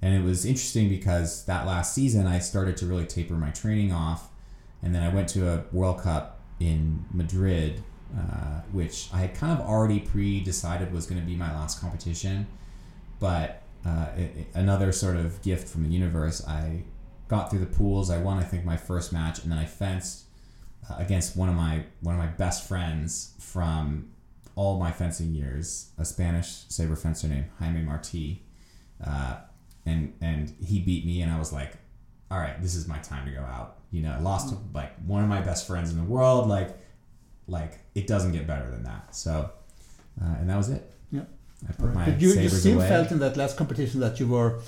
[0.00, 3.92] and it was interesting because that last season I started to really taper my training
[3.92, 4.30] off,
[4.82, 7.82] and then I went to a World Cup in Madrid,
[8.16, 12.46] uh, which I had kind of already pre-decided was going to be my last competition,
[13.20, 16.46] but uh, it, another sort of gift from the universe.
[16.46, 16.84] I
[17.28, 18.10] got through the pools.
[18.10, 20.24] I won, I think, my first match, and then I fenced
[20.88, 24.10] uh, against one of my one of my best friends from
[24.56, 28.42] all my fencing years, a Spanish saber fencer named Jaime Marti,
[29.04, 29.36] uh,
[29.84, 31.74] and and he beat me, and I was like,
[32.30, 33.78] all right, this is my time to go out.
[33.90, 36.48] You know, I lost to like one of my best friends in the world.
[36.48, 36.76] Like,
[37.46, 39.14] like it doesn't get better than that.
[39.14, 39.50] So,
[40.20, 40.93] uh, and that was it.
[41.68, 42.88] I put my But you, you still away.
[42.88, 44.60] felt in that last competition that you were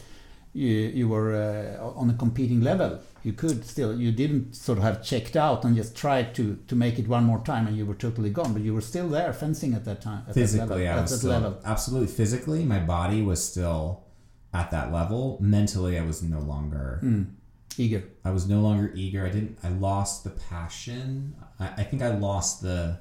[0.52, 0.68] you,
[1.00, 3.00] you were uh, on a competing level.
[3.22, 6.74] You could still you didn't sort of have checked out and just tried to to
[6.74, 8.52] make it one more time and you were totally gone.
[8.54, 10.24] But you were still there fencing at that time.
[10.28, 11.61] At physically, that level, I at was that still level.
[11.64, 12.64] absolutely physically.
[12.64, 14.04] My body was still
[14.54, 15.38] at that level.
[15.40, 17.00] Mentally, I was no longer.
[17.04, 17.26] Mm.
[17.78, 18.04] Eager.
[18.24, 19.26] I was no longer eager.
[19.26, 19.59] I didn't.
[19.62, 21.35] I lost the passion.
[21.61, 23.00] I, I think I lost the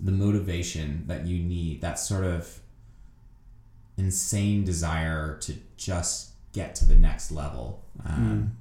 [0.00, 1.80] the motivation that you need.
[1.82, 2.58] That sort of
[3.96, 7.82] insane desire to just get to the next level.
[8.04, 8.56] Um,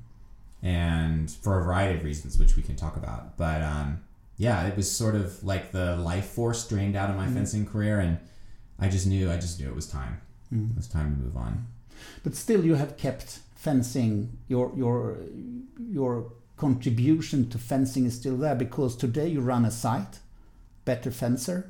[0.63, 3.37] And for a variety of reasons, which we can talk about.
[3.37, 4.01] But um,
[4.37, 7.33] yeah, it was sort of like the life force drained out of my Mm.
[7.35, 8.17] fencing career, and
[8.79, 9.29] I just knew.
[9.31, 10.21] I just knew it was time.
[10.51, 10.71] Mm.
[10.71, 11.67] It was time to move on.
[12.23, 14.37] But still, you have kept fencing.
[14.47, 15.17] Your your
[15.77, 20.19] your contribution to fencing is still there because today you run a site,
[20.85, 21.69] Better Fencer.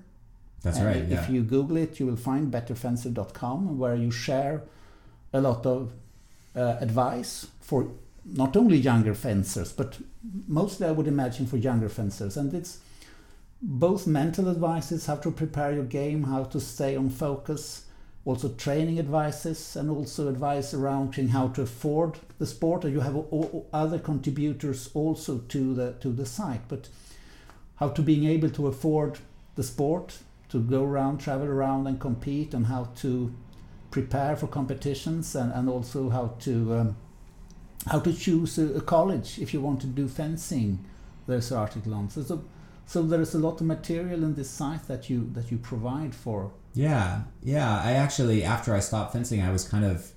[0.65, 1.03] That's And right.
[1.03, 1.31] If Yeah.
[1.31, 4.63] you Google it, you will find betterfencer.com where you share
[5.31, 5.93] a lot of
[6.55, 7.87] uh, advice for
[8.25, 9.99] not only younger fencers, but
[10.47, 12.35] mostly I would imagine for younger fencers.
[12.35, 12.79] And it's
[13.61, 17.85] both mental advices, how to prepare your game, how to stay on focus,
[18.25, 22.85] also training advices, and also advice around how to afford the sport.
[22.85, 23.23] And you have
[23.71, 26.89] other contributors also to the to the site, but
[27.75, 29.19] how to being able to afford
[29.55, 30.17] the sport,
[30.55, 33.33] to go around, travel around, and compete, and how to
[33.91, 36.97] prepare for competitions, and, and also how to um,
[37.91, 40.79] how to choose a, a college if you want to do fencing.
[41.27, 42.23] There's an article on so.
[42.23, 42.43] so
[42.87, 46.13] so there is a lot of material in this site that you that you provide
[46.13, 46.51] for.
[46.75, 47.81] Yeah, yeah.
[47.89, 50.11] I actually, after I stopped fencing, I was kind of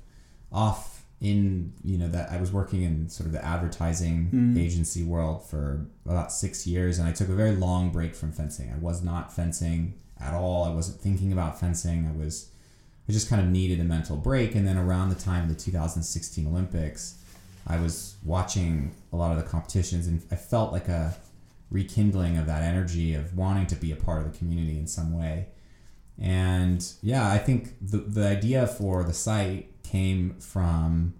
[0.52, 4.58] off in, you know, that I was working in sort of the advertising Mm.
[4.66, 8.70] agency world for about six years, and I took a very long break from fencing.
[8.70, 10.64] I was not fencing at all.
[10.64, 12.06] I wasn't thinking about fencing.
[12.06, 12.50] I was,
[13.08, 14.54] I just kind of needed a mental break.
[14.54, 17.18] And then around the time of the 2016 Olympics,
[17.66, 21.14] I was watching a lot of the competitions, and I felt like a
[21.70, 25.16] rekindling of that energy of wanting to be a part of the community in some
[25.16, 25.48] way.
[26.18, 31.14] And yeah, I think the, the idea for the site came from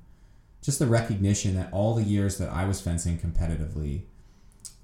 [0.63, 4.03] just the recognition that all the years that I was fencing competitively,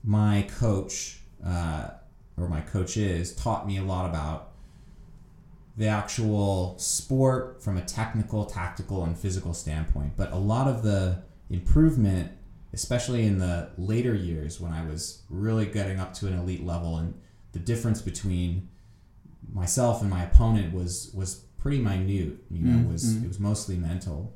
[0.05, 1.89] my coach uh,
[2.37, 4.51] or my coach is, taught me a lot about
[5.77, 10.13] the actual sport from a technical, tactical, and physical standpoint.
[10.17, 12.33] But a lot of the improvement,
[12.73, 16.97] especially in the later years when I was really getting up to an elite level,
[16.99, 17.15] and
[17.53, 18.69] the difference between
[19.53, 22.39] myself and my opponent was was pretty minute.
[22.51, 23.25] You know, Mm, was mm.
[23.25, 24.33] it was mostly mental.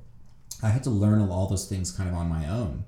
[0.62, 2.84] I had to learn all those things kind of on my own.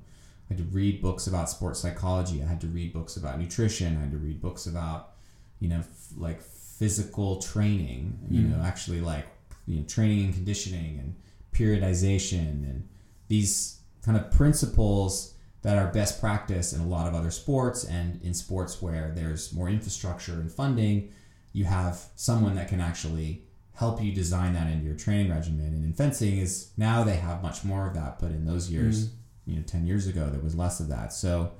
[0.50, 2.42] I had to read books about sports psychology.
[2.42, 3.96] I had to read books about nutrition.
[3.96, 5.12] I had to read books about,
[5.60, 8.18] you know, f- like physical training.
[8.28, 8.56] You Mm.
[8.56, 9.26] know, actually like
[9.66, 11.14] you know training and conditioning and
[11.52, 12.88] periodization and
[13.28, 18.20] these kind of principles that are best practice in a lot of other sports and
[18.22, 21.10] in sports where there's more infrastructure and funding,
[21.52, 23.44] you have someone that can actually
[23.74, 25.66] help you design that into your training regimen.
[25.66, 29.10] And in fencing is now they have much more of that, but in those years,
[29.46, 31.12] you know, 10 years ago, there was less of that.
[31.12, 31.52] So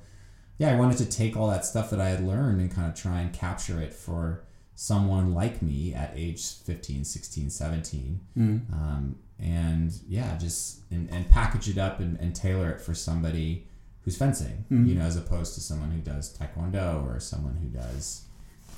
[0.57, 2.95] yeah, I wanted to take all that stuff that I had learned and kind of
[2.99, 4.43] try and capture it for
[4.75, 8.73] someone like me at age 15, 16, 17 Mm.
[8.73, 13.67] um, and yeah, just and, and package it up and, and tailor it for somebody
[14.03, 14.87] who's fencing, Mhm.
[14.87, 18.21] you know, as opposed to someone who does taekwondo or someone who does.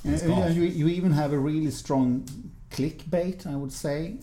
[0.06, 0.22] Golf.
[0.24, 2.26] and you, you even have a really strong
[2.72, 4.16] clickbait, I would say.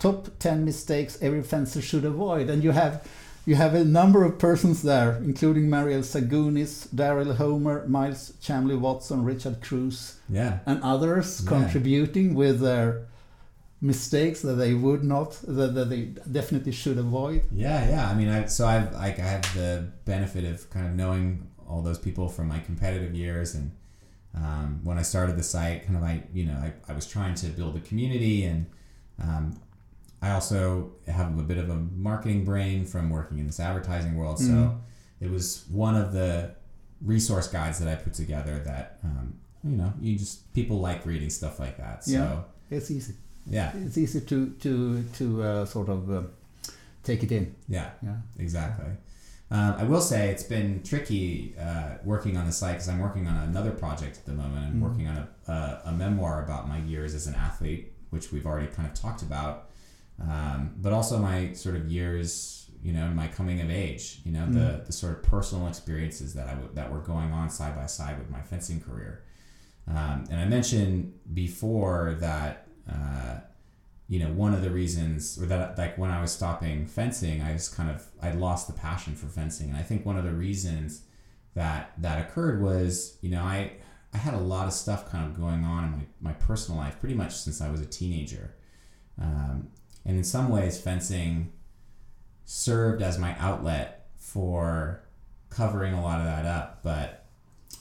[0.00, 2.50] Top 10 mistakes every fencer should avoid.
[2.50, 3.06] And you have
[3.48, 9.18] you have a number of persons there, including Mariel Zagunis, Daryl Homer, Miles Chamley Watson,
[9.32, 11.48] Richard Cruz, yeah, and others Yeah.
[11.54, 12.88] contributing with their
[13.80, 16.02] mistakes that they would not, that, that they
[16.38, 17.42] definitely should avoid.
[17.52, 18.10] yeah, yeah.
[18.10, 19.70] I mean, I so I've like I have the
[20.04, 21.26] benefit of kind of knowing
[21.68, 23.70] all those people from my competitive years and.
[24.34, 27.34] Um, when I started the site, kind of I, you know, I, I was trying
[27.42, 28.66] to build a community and
[29.20, 29.44] um,
[30.20, 34.38] I also have a bit of a marketing brain from working in this advertising world.
[34.38, 34.78] So Mhm.
[35.20, 36.50] it was one of the
[37.00, 41.30] resource guides that I put together that, um, you know, you just, people like reading
[41.30, 42.04] stuff like that.
[42.04, 42.42] So, Yeah.
[42.70, 43.14] It's easy.
[43.46, 46.22] yeah, It's easy to to to uh, sort of uh,
[47.02, 47.54] take it in.
[47.68, 48.16] yeah, Yeah.
[48.38, 48.92] exactly.
[49.50, 53.26] Um, I will say it's been tricky uh, working on the site because I'm working
[53.26, 54.66] on another project at the moment.
[54.66, 54.80] I'm Mhm.
[54.82, 58.66] working on a, a, a memoir about my years as an athlete, which we've already
[58.66, 59.67] kind of talked about,
[60.20, 64.46] um, but also my sort of years, you know, my coming of age, you know,
[64.46, 64.86] the, Mm.
[64.86, 68.18] the sort of personal experiences that I w- that were going on side by side
[68.18, 69.24] with my fencing career.
[69.86, 73.40] Um, and I mentioned before that, uh,
[74.06, 77.52] you know, one of the reasons, or that like when I was stopping fencing, I
[77.52, 80.32] was kind of I lost the passion for fencing, and I think one of the
[80.32, 81.02] reasons
[81.54, 83.72] that that occurred was, you know, I
[84.14, 86.98] I had a lot of stuff kind of going on in my, my personal life
[87.00, 88.54] pretty much since I was a teenager,
[89.20, 89.68] um,
[90.08, 91.52] and in some ways, fencing
[92.44, 95.02] served as my outlet for
[95.50, 97.26] covering a lot of that up, but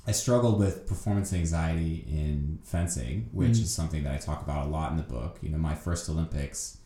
[0.05, 3.61] I struggled with performance anxiety in fencing, which Mm.
[3.63, 5.37] is something that I talk about a lot in the book.
[5.41, 6.77] You know, my first Olympics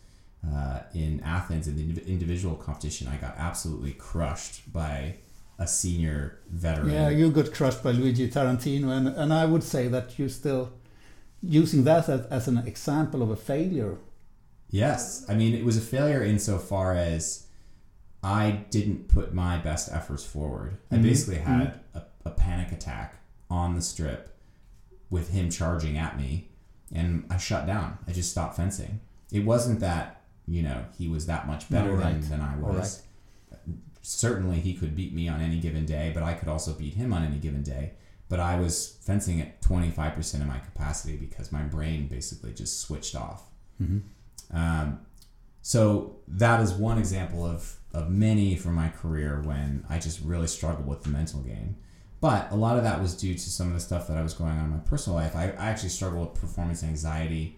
[0.44, 5.18] uh, in Athens in the individual competition, I got absolutely crushed by
[5.60, 6.90] a senior veteran.
[6.92, 10.72] Yeah, you got crushed by Luigi Tarantino, and, and I would say that you still
[11.44, 13.98] using that as, as an example of a failure.
[14.72, 15.26] Yes.
[15.30, 17.46] I mean, it was a failure insofar as
[18.24, 20.78] I didn't put my best efforts forward.
[20.90, 21.04] I Mhm.
[21.04, 23.16] basically had a, a panic attack
[23.50, 24.38] on the strip
[25.10, 26.50] with him charging at me,
[26.92, 27.98] and I shut down.
[28.08, 29.02] I just stopped fencing.
[29.32, 33.04] It wasn't that, you know, he was that much better No, than, than I was.
[34.04, 37.14] Certainly, he could beat me on any given day, but I could also beat him
[37.14, 37.94] on any given day.
[38.30, 43.16] But I was fencing at 25% of my capacity because my brain basically just switched
[43.16, 43.44] off.
[44.54, 45.00] Um,
[45.62, 50.48] so that is one example of, of many from my career when I just really
[50.48, 51.76] struggled with the mental game.
[52.20, 54.34] But a lot of that was due to some of the stuff that I was
[54.34, 55.36] going on in my personal life.
[55.36, 57.58] I, I actually struggled with performance anxiety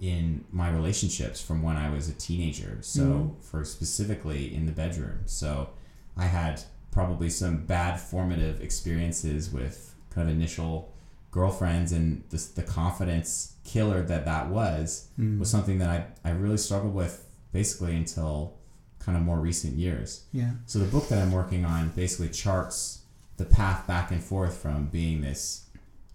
[0.00, 2.78] in my relationships from when I was a teenager.
[2.82, 3.42] So Mhm.
[3.42, 5.20] for specifically in the bedroom.
[5.26, 5.70] So
[6.16, 10.92] I had probably some bad formative experiences with kind of initial
[11.30, 15.38] girlfriends and the, the confidence killer that that was Mm.
[15.38, 15.88] was something that
[16.24, 18.54] I, I really struggled with basically until
[18.98, 20.24] kind of more recent years.
[20.32, 20.52] Yeah.
[20.66, 23.02] So the book that I'm working on basically charts
[23.36, 25.66] the path back and forth from being this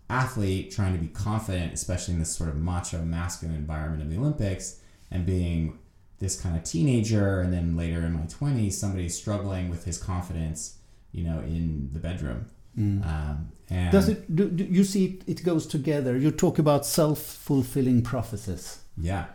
[0.09, 4.17] athlete trying to be confident, especially in this sort of macho masculine environment of the
[4.17, 4.79] Olympics,
[5.11, 5.77] and being
[6.19, 10.77] this kind of teenager, and then later in my 20s, somebody struggling with his confidence,
[11.11, 12.45] you know, in the bedroom.
[12.77, 14.35] Um, and Does it?
[14.35, 16.15] Do, do you see it, it goes together?
[16.17, 19.25] You talk about self-fulfilling prophecies, Yeah.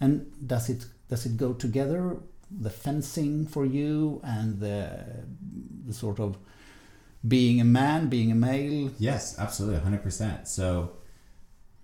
[0.00, 2.16] and does it does it go together?
[2.50, 5.04] The fencing for you and the
[5.86, 6.36] the sort of
[7.26, 8.90] being a man, being a male.
[8.98, 10.46] Yes, absolutely, hundred percent.
[10.46, 10.92] So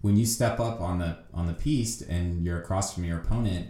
[0.01, 3.69] when you step up on the on the piste and you're across from your opponent,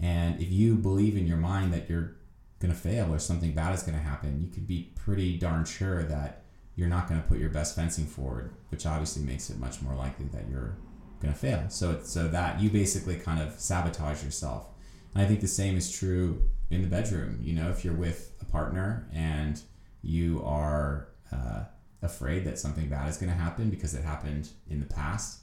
[0.00, 2.16] and if you believe in your mind that you're
[2.60, 6.44] gonna fail or something bad is gonna happen, you could be pretty darn sure that
[6.78, 10.26] you're not gonna put your best fencing forward, which obviously makes it much more likely
[10.26, 10.76] that you're
[11.20, 11.64] gonna fail.
[11.70, 14.68] So it's so that you basically kind of sabotage yourself.
[15.12, 17.40] And I think the same is true in the bedroom.
[17.42, 19.60] You know, if you're with a partner and
[20.02, 21.64] you are uh,
[22.00, 25.42] afraid that something bad is going to happen because it happened in the past,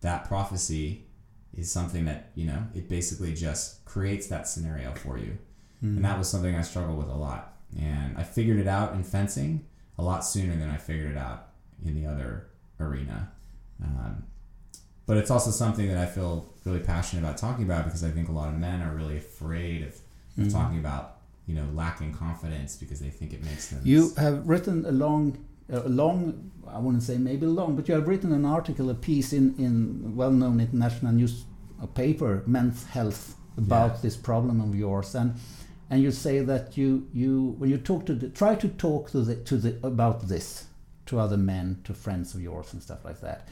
[0.00, 1.04] that prophecy
[1.54, 5.36] is something that, you know, it basically just creates that scenario for you.
[5.82, 7.56] And that was something I struggled with a lot.
[7.78, 9.66] And I figured it out in fencing
[10.00, 11.40] a lot sooner than I figured it out
[11.86, 12.30] in the other
[12.86, 13.18] arena.
[13.84, 14.14] Um,
[15.06, 16.32] but it's also something that I feel
[16.64, 19.78] really passionate about talking about because I think a lot of men are really afraid
[19.88, 19.92] of,
[20.38, 21.04] of talking about,
[21.48, 23.80] you know, lacking confidence because they think it makes them.
[23.84, 25.22] You have written a long,
[25.68, 26.50] a long.
[26.76, 30.14] I wouldn't say maybe long, but you have written an article, a piece in in
[30.16, 31.34] well-known international news
[31.94, 33.22] paper, Men's Health,
[33.56, 34.02] about Yeah.
[34.02, 35.28] this problem of yours, and
[35.90, 39.20] and you say that you you when you talk to the, try to talk to
[39.20, 40.66] the to the about this
[41.06, 43.48] to other men, to friends of yours and stuff like that.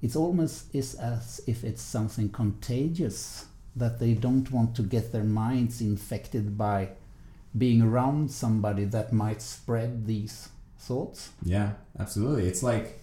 [0.00, 5.24] It's almost is as if it's something contagious that they don't want to get their
[5.24, 6.90] minds infected by
[7.56, 11.30] being around somebody that might spread these thoughts.
[11.42, 12.46] Yeah, absolutely.
[12.46, 13.00] It's like,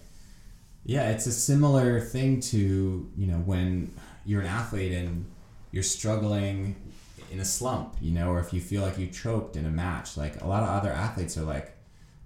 [0.84, 3.92] yeah, it's a similar thing to, you know, when
[4.24, 5.26] you're an athlete and
[5.70, 6.76] you're struggling
[7.30, 10.16] in a slump, you know, or if you feel like you choked in a match.
[10.16, 11.76] Like a lot of other athletes are like,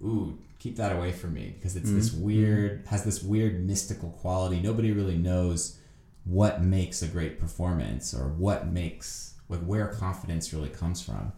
[0.03, 2.25] ooh, keep that away from me because it's this mm-hmm.
[2.25, 4.61] weird, has this weird mystical quality.
[4.61, 5.79] Nobody really knows
[6.25, 11.33] what makes a great performance or what makes, like, where confidence really comes from.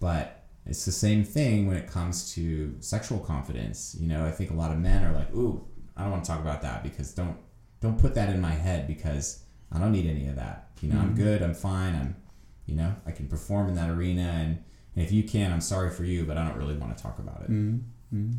[0.00, 3.96] But it's the same thing when it comes to sexual confidence.
[3.98, 5.64] You know, I think a lot of men are like, "Ooh,
[5.96, 7.36] I don't want to talk about that because don't
[7.80, 10.68] don't put that in my head because I don't need any of that.
[10.80, 11.22] You know, I'm mm-hmm.
[11.22, 12.16] good, I'm fine, I'm
[12.72, 14.64] you know, I can perform in that arena and,
[14.96, 17.18] and if you can, I'm sorry for you, but I don't really want to talk
[17.18, 17.50] about it.
[17.50, 18.16] Mm-hmm.
[18.16, 18.32] Mm-hmm.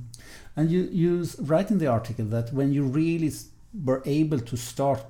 [0.56, 3.32] And you, you write in the article that when you really
[3.86, 5.06] were able to start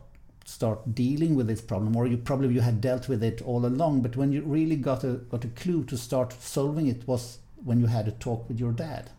[0.45, 4.01] start dealing with this problem, or you probably you had dealt with it all along,
[4.01, 7.79] but when you really got a got a clue to start solving it was when
[7.79, 9.09] you had a talk with your dad.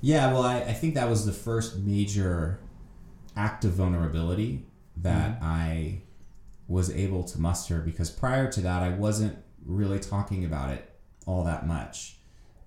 [0.00, 2.58] Yeah, well, I, I think that was the first major
[3.36, 4.66] act of vulnerability
[4.96, 5.44] that mm-hmm.
[5.44, 6.02] I
[6.68, 10.88] was able to muster because prior to that, I wasn't really talking about it
[11.26, 12.16] all that much.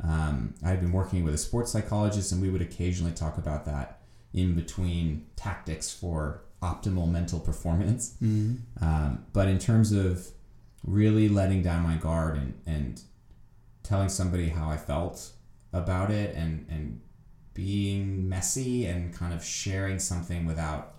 [0.03, 3.65] Um, I had been working with a sports psychologist, and we would occasionally talk about
[3.65, 4.01] that
[4.33, 8.15] in between tactics for optimal mental performance.
[8.81, 10.27] Um, but in terms of
[10.83, 13.01] really letting down my guard and, and
[13.83, 15.31] telling somebody how I felt
[15.73, 17.01] about it and, and
[17.53, 20.95] being messy and kind of sharing something without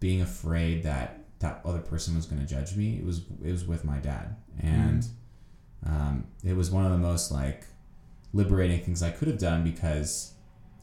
[0.00, 2.96] being afraid that that other person was going to judge me.
[2.98, 5.06] It was it was with my dad, and
[5.86, 7.64] um, it was one of the most like
[8.32, 10.32] liberating things I could have done because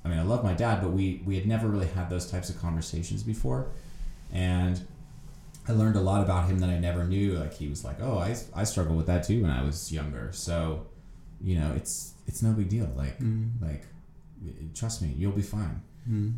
[0.04, 2.50] I mean I love my dad, but we we had never really had those types
[2.50, 3.72] of conversations before,
[4.32, 4.80] and
[5.68, 7.34] I learned a lot about him that I never knew.
[7.34, 10.32] Like he was like, oh, I I struggled with that too when I was younger,
[10.32, 10.88] so
[11.42, 12.90] you know it's it's no big deal.
[12.96, 13.18] Like
[13.62, 13.84] like
[14.74, 15.82] trust me, you'll be fine.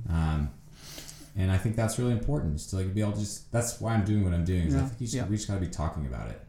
[0.09, 0.49] Um,
[1.37, 2.55] and I think that's really important.
[2.55, 4.67] Is to like be able to just that's why I'm doing what I'm doing.
[4.67, 5.25] Is I think you just, yeah.
[5.25, 6.41] we just gotta be talking about it.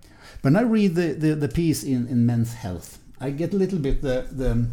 [0.43, 3.79] When I read the, the, the piece in, in Men's Health, I get a little
[3.79, 4.67] bit the the,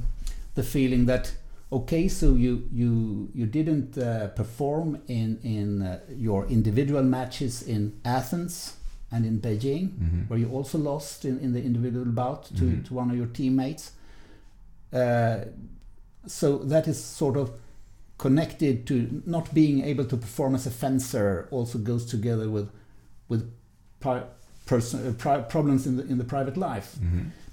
[0.55, 1.33] the feeling that
[1.71, 7.99] okay, so you you you didn't uh, perform in in uh, your individual matches in
[8.05, 8.77] Athens
[9.11, 13.09] and in Beijing, where you also lost in, in the individual bout to, to one
[13.11, 13.91] of your teammates.
[14.91, 15.45] Uh,
[16.27, 17.51] so that is sort of
[18.17, 22.69] connected to not being able to perform as a fencer also goes together with
[23.27, 23.51] with
[23.99, 24.23] pri-
[24.65, 26.97] person, uh, problems in the in the private life.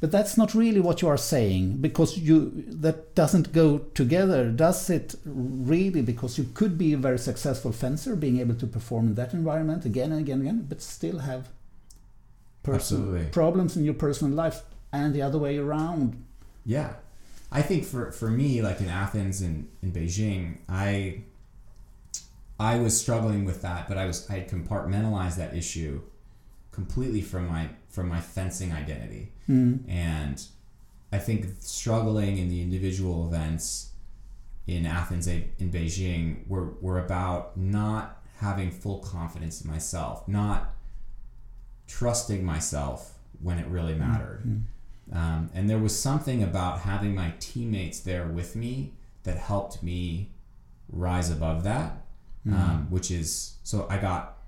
[0.00, 4.90] But that's not really what you are saying because you that doesn't go together, does
[4.90, 5.14] it?
[5.24, 9.32] Really, because you could be a very successful fencer, being able to perform in that
[9.32, 11.48] environment again and again and again, but still have
[12.62, 16.24] personal problems in your personal life, and the other way around.
[16.64, 16.94] Yeah.
[17.52, 21.22] I think for, for me, like in Athens and in Beijing, I
[22.58, 26.00] I was struggling with that, but I was I had compartmentalized that issue
[26.70, 29.32] completely from my from my fencing identity.
[29.88, 30.42] And
[31.12, 33.90] I think struggling in the individual events
[34.66, 40.72] in Athens in Beijing were were about not having full confidence in myself, not
[41.86, 44.40] trusting myself when it really mattered.
[44.46, 44.58] Mm-hmm.
[45.14, 48.94] Um, and there was something about having my teammates there with me
[49.24, 50.30] that helped me
[50.88, 52.04] rise above that,
[52.46, 52.54] mm-hmm.
[52.54, 54.38] um, which is so I got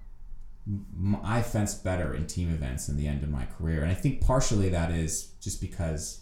[1.23, 4.23] I fenced better in team events in the end of my career, and I think
[4.23, 6.21] partially that is just because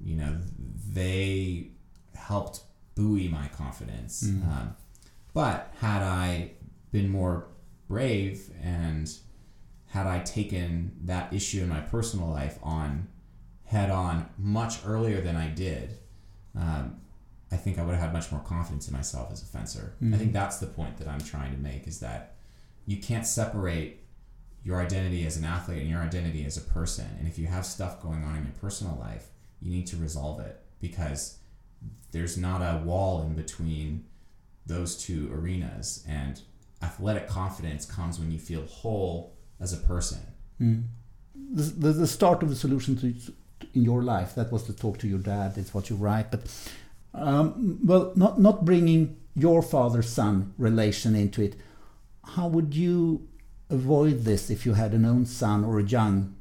[0.00, 0.36] you know
[0.92, 1.70] they
[2.14, 2.62] helped
[2.96, 4.24] buoy my confidence.
[4.24, 4.50] Mm-hmm.
[4.50, 4.76] Um,
[5.32, 6.52] but had I
[6.90, 7.46] been more
[7.88, 9.12] brave and
[9.86, 13.08] had I taken that issue in my personal life on
[13.70, 15.96] head on much earlier than I did,
[16.58, 17.00] um,
[17.52, 19.94] I think I would have had much more confidence in myself as a fencer.
[20.02, 20.14] Mm-hmm.
[20.14, 22.34] I think that's the point that I'm trying to make is that
[22.86, 24.02] you can't separate
[24.64, 27.06] your identity as an athlete and your identity as a person.
[27.20, 29.28] And if you have stuff going on in your personal life,
[29.62, 31.38] you need to resolve it because
[32.10, 34.04] there's not a wall in between
[34.66, 36.04] those two arenas.
[36.08, 36.40] And
[36.82, 40.18] athletic confidence comes when you feel whole as a person.
[40.60, 40.86] Mm.
[41.52, 43.32] The, the, the, start of the solution to,
[43.74, 45.56] in your life that was to talk to your dad.
[45.56, 46.42] It's what you write, but
[47.14, 51.56] um, well, not not bringing your father son relation into it.
[52.24, 53.26] How would you
[53.68, 56.34] avoid this if you had an own son or a young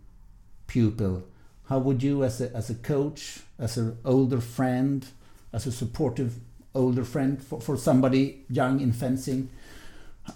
[0.67, 1.23] pupil?
[1.67, 5.05] How would you, as a as a coach, as an older friend,
[5.53, 6.35] as a supportive
[6.75, 9.49] older friend for, for somebody young in fencing,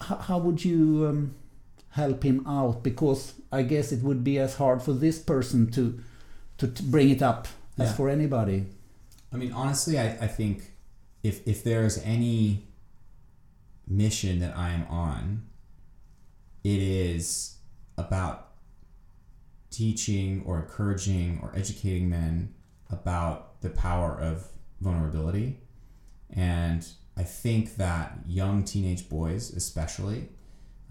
[0.01, 1.35] how, how would you um,
[1.91, 2.83] help him out?
[2.83, 5.99] Because I guess it would be as hard for this person to
[6.57, 7.47] to, bring it up
[7.77, 7.93] as yeah.
[7.93, 8.65] for anybody.
[9.31, 10.63] I mean, honestly, I, I think
[11.23, 12.67] if if there's any
[13.87, 15.43] mission that I am on,
[16.63, 17.57] it is
[17.97, 18.49] about
[19.69, 22.53] teaching or encouraging or educating men
[22.89, 24.47] about the power of
[24.81, 25.59] vulnerability.
[26.29, 26.87] And
[27.17, 30.29] I think that young teenage boys, especially,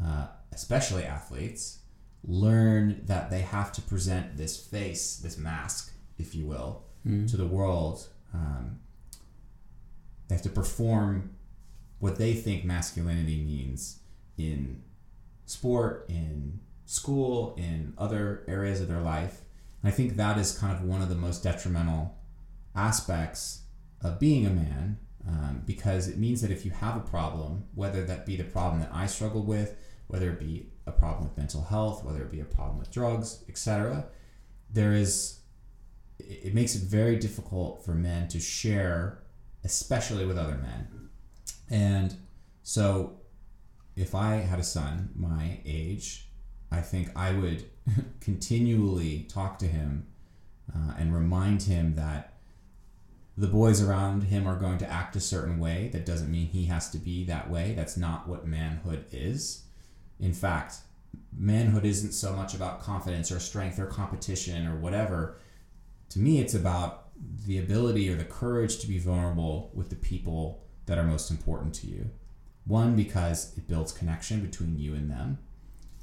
[0.04, 1.78] uh, especially athletes,
[2.24, 7.28] learn that they have to present this face, this mask, if you will, mm.
[7.30, 8.80] to the world um,
[10.28, 11.36] they have to perform
[11.98, 14.00] what they think masculinity means
[14.38, 14.82] in
[15.46, 19.42] sport, in school, in other areas of their life.
[19.82, 22.16] And I think that is kind of one of the most detrimental
[22.74, 23.62] aspects
[24.00, 24.98] of being a man
[25.28, 28.80] um, because it means that if you have a problem, whether that be the problem
[28.80, 29.76] that I struggled with,
[30.08, 33.44] whether it be a problem with mental health, whether it be a problem with drugs,
[33.48, 34.06] etc.,
[34.70, 35.38] there is
[36.18, 39.22] it makes it very difficult for men to share,
[39.64, 41.08] especially with other men.
[41.68, 42.16] And
[42.62, 43.18] so,
[43.96, 46.28] if I had a son my age,
[46.70, 47.64] I think I would
[48.20, 50.06] continually talk to him
[50.74, 52.34] uh, and remind him that
[53.36, 55.90] the boys around him are going to act a certain way.
[55.92, 57.74] That doesn't mean he has to be that way.
[57.74, 59.64] That's not what manhood is.
[60.22, 60.76] In fact,
[61.36, 65.36] manhood isn't so much about confidence or strength or competition or whatever
[66.12, 67.08] to me, it's about
[67.46, 71.74] the ability or the courage to be vulnerable with the people that are most important
[71.76, 72.10] to you.
[72.66, 75.38] One, because it builds connection between you and them.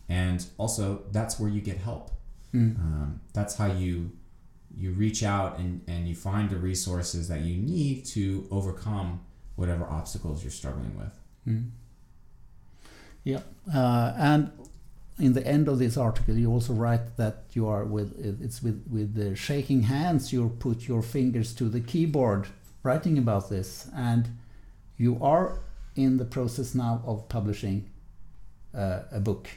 [0.08, 2.10] And also, that's where you get help.
[2.56, 2.80] Mm.
[2.80, 4.12] Um, that's how you
[4.76, 9.22] you reach out and, and you find the resources that you need to overcome
[9.56, 11.14] whatever obstacles you're struggling with.
[11.48, 11.70] Mm.
[13.30, 13.42] Yeah.
[13.74, 14.52] Uh, and
[15.20, 18.10] in the end of this article, you also write that you are with
[18.42, 22.48] it's with with the shaking hands you put your fingers to the keyboard
[22.84, 24.30] writing about this, and
[24.98, 25.60] you are
[25.96, 27.90] in the process now of publishing
[28.74, 29.50] uh, a book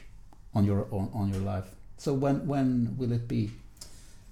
[0.53, 1.65] on your on, on your life.
[1.97, 3.51] So when when will it be?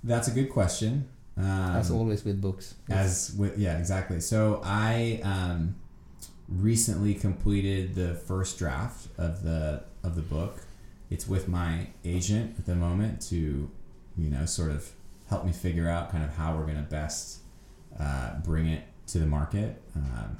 [0.03, 1.07] That's a good question.
[1.37, 2.75] Um, as always with books.
[2.89, 4.19] As with yeah, exactly.
[4.19, 5.75] So I um,
[6.57, 10.61] recently completed the first draft of the of the book
[11.11, 13.69] it's with my agent at the moment to,
[14.17, 14.89] you know, sort of
[15.27, 17.39] help me figure out kind of how we're going to best
[17.99, 19.81] uh, bring it to the market.
[19.93, 20.37] Um,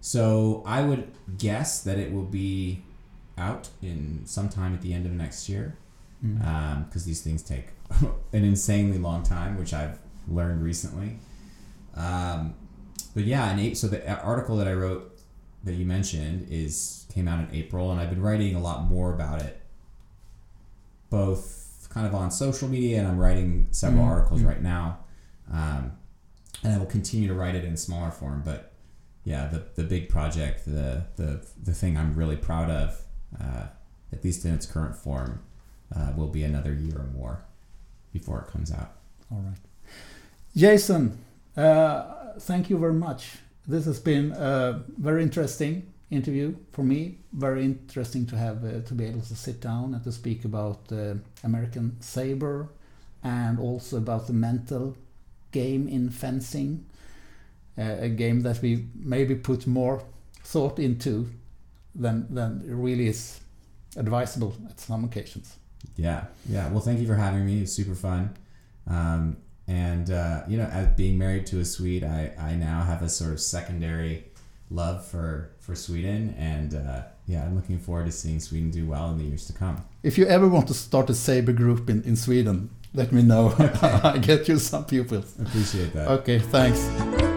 [0.00, 2.82] so I would guess that it will be
[3.38, 5.78] out in sometime at the end of next year
[6.20, 6.46] because mm.
[6.46, 7.68] um, these things take
[8.32, 11.18] an insanely long time, which I've learned recently.
[11.94, 12.54] Um,
[13.14, 15.13] but yeah, eight, so the article that I wrote
[15.64, 19.12] that you mentioned is came out in April, and I've been writing a lot more
[19.12, 19.60] about it
[21.14, 24.10] both kind of on social media and I'm writing several mm-hmm.
[24.10, 24.48] articles mm-hmm.
[24.48, 24.98] right now.
[25.52, 25.92] Um,
[26.64, 28.42] and I will continue to write it in smaller form.
[28.44, 28.72] But
[29.22, 33.00] yeah, the, the big project, the, the, the thing I'm really proud of,
[33.40, 33.66] uh,
[34.12, 35.40] at least in its current form,
[35.94, 37.44] uh, will be another year or more
[38.12, 38.94] before it comes out.
[39.30, 39.58] All right.
[40.56, 41.18] Jason,
[41.56, 43.36] uh, thank you very much.
[43.66, 47.18] This has been a very interesting interview for me.
[47.32, 50.80] Very interesting to have uh, to be able to sit down and to speak about
[50.92, 52.68] uh, American Saber
[53.22, 54.96] and also about the mental
[55.50, 56.84] game in fencing,
[57.78, 60.02] uh, a game that we maybe put more
[60.42, 61.30] thought into
[61.94, 63.40] than than really is
[63.96, 65.56] advisable at some occasions.
[65.96, 66.68] Yeah, yeah.
[66.70, 67.62] Well, thank you for having me.
[67.62, 68.36] It's super fun.
[68.86, 69.36] Um,
[69.66, 73.08] and uh, you know, as being married to a Swede, I, I now have a
[73.08, 74.24] sort of secondary
[74.70, 79.10] love for for Sweden, and uh, yeah, I'm looking forward to seeing Sweden do well
[79.10, 79.84] in the years to come.
[80.02, 83.54] If you ever want to start a Saber group in, in Sweden, let me know.
[83.58, 85.34] I get you some pupils.
[85.40, 86.08] Appreciate that.
[86.08, 87.33] Okay, thanks.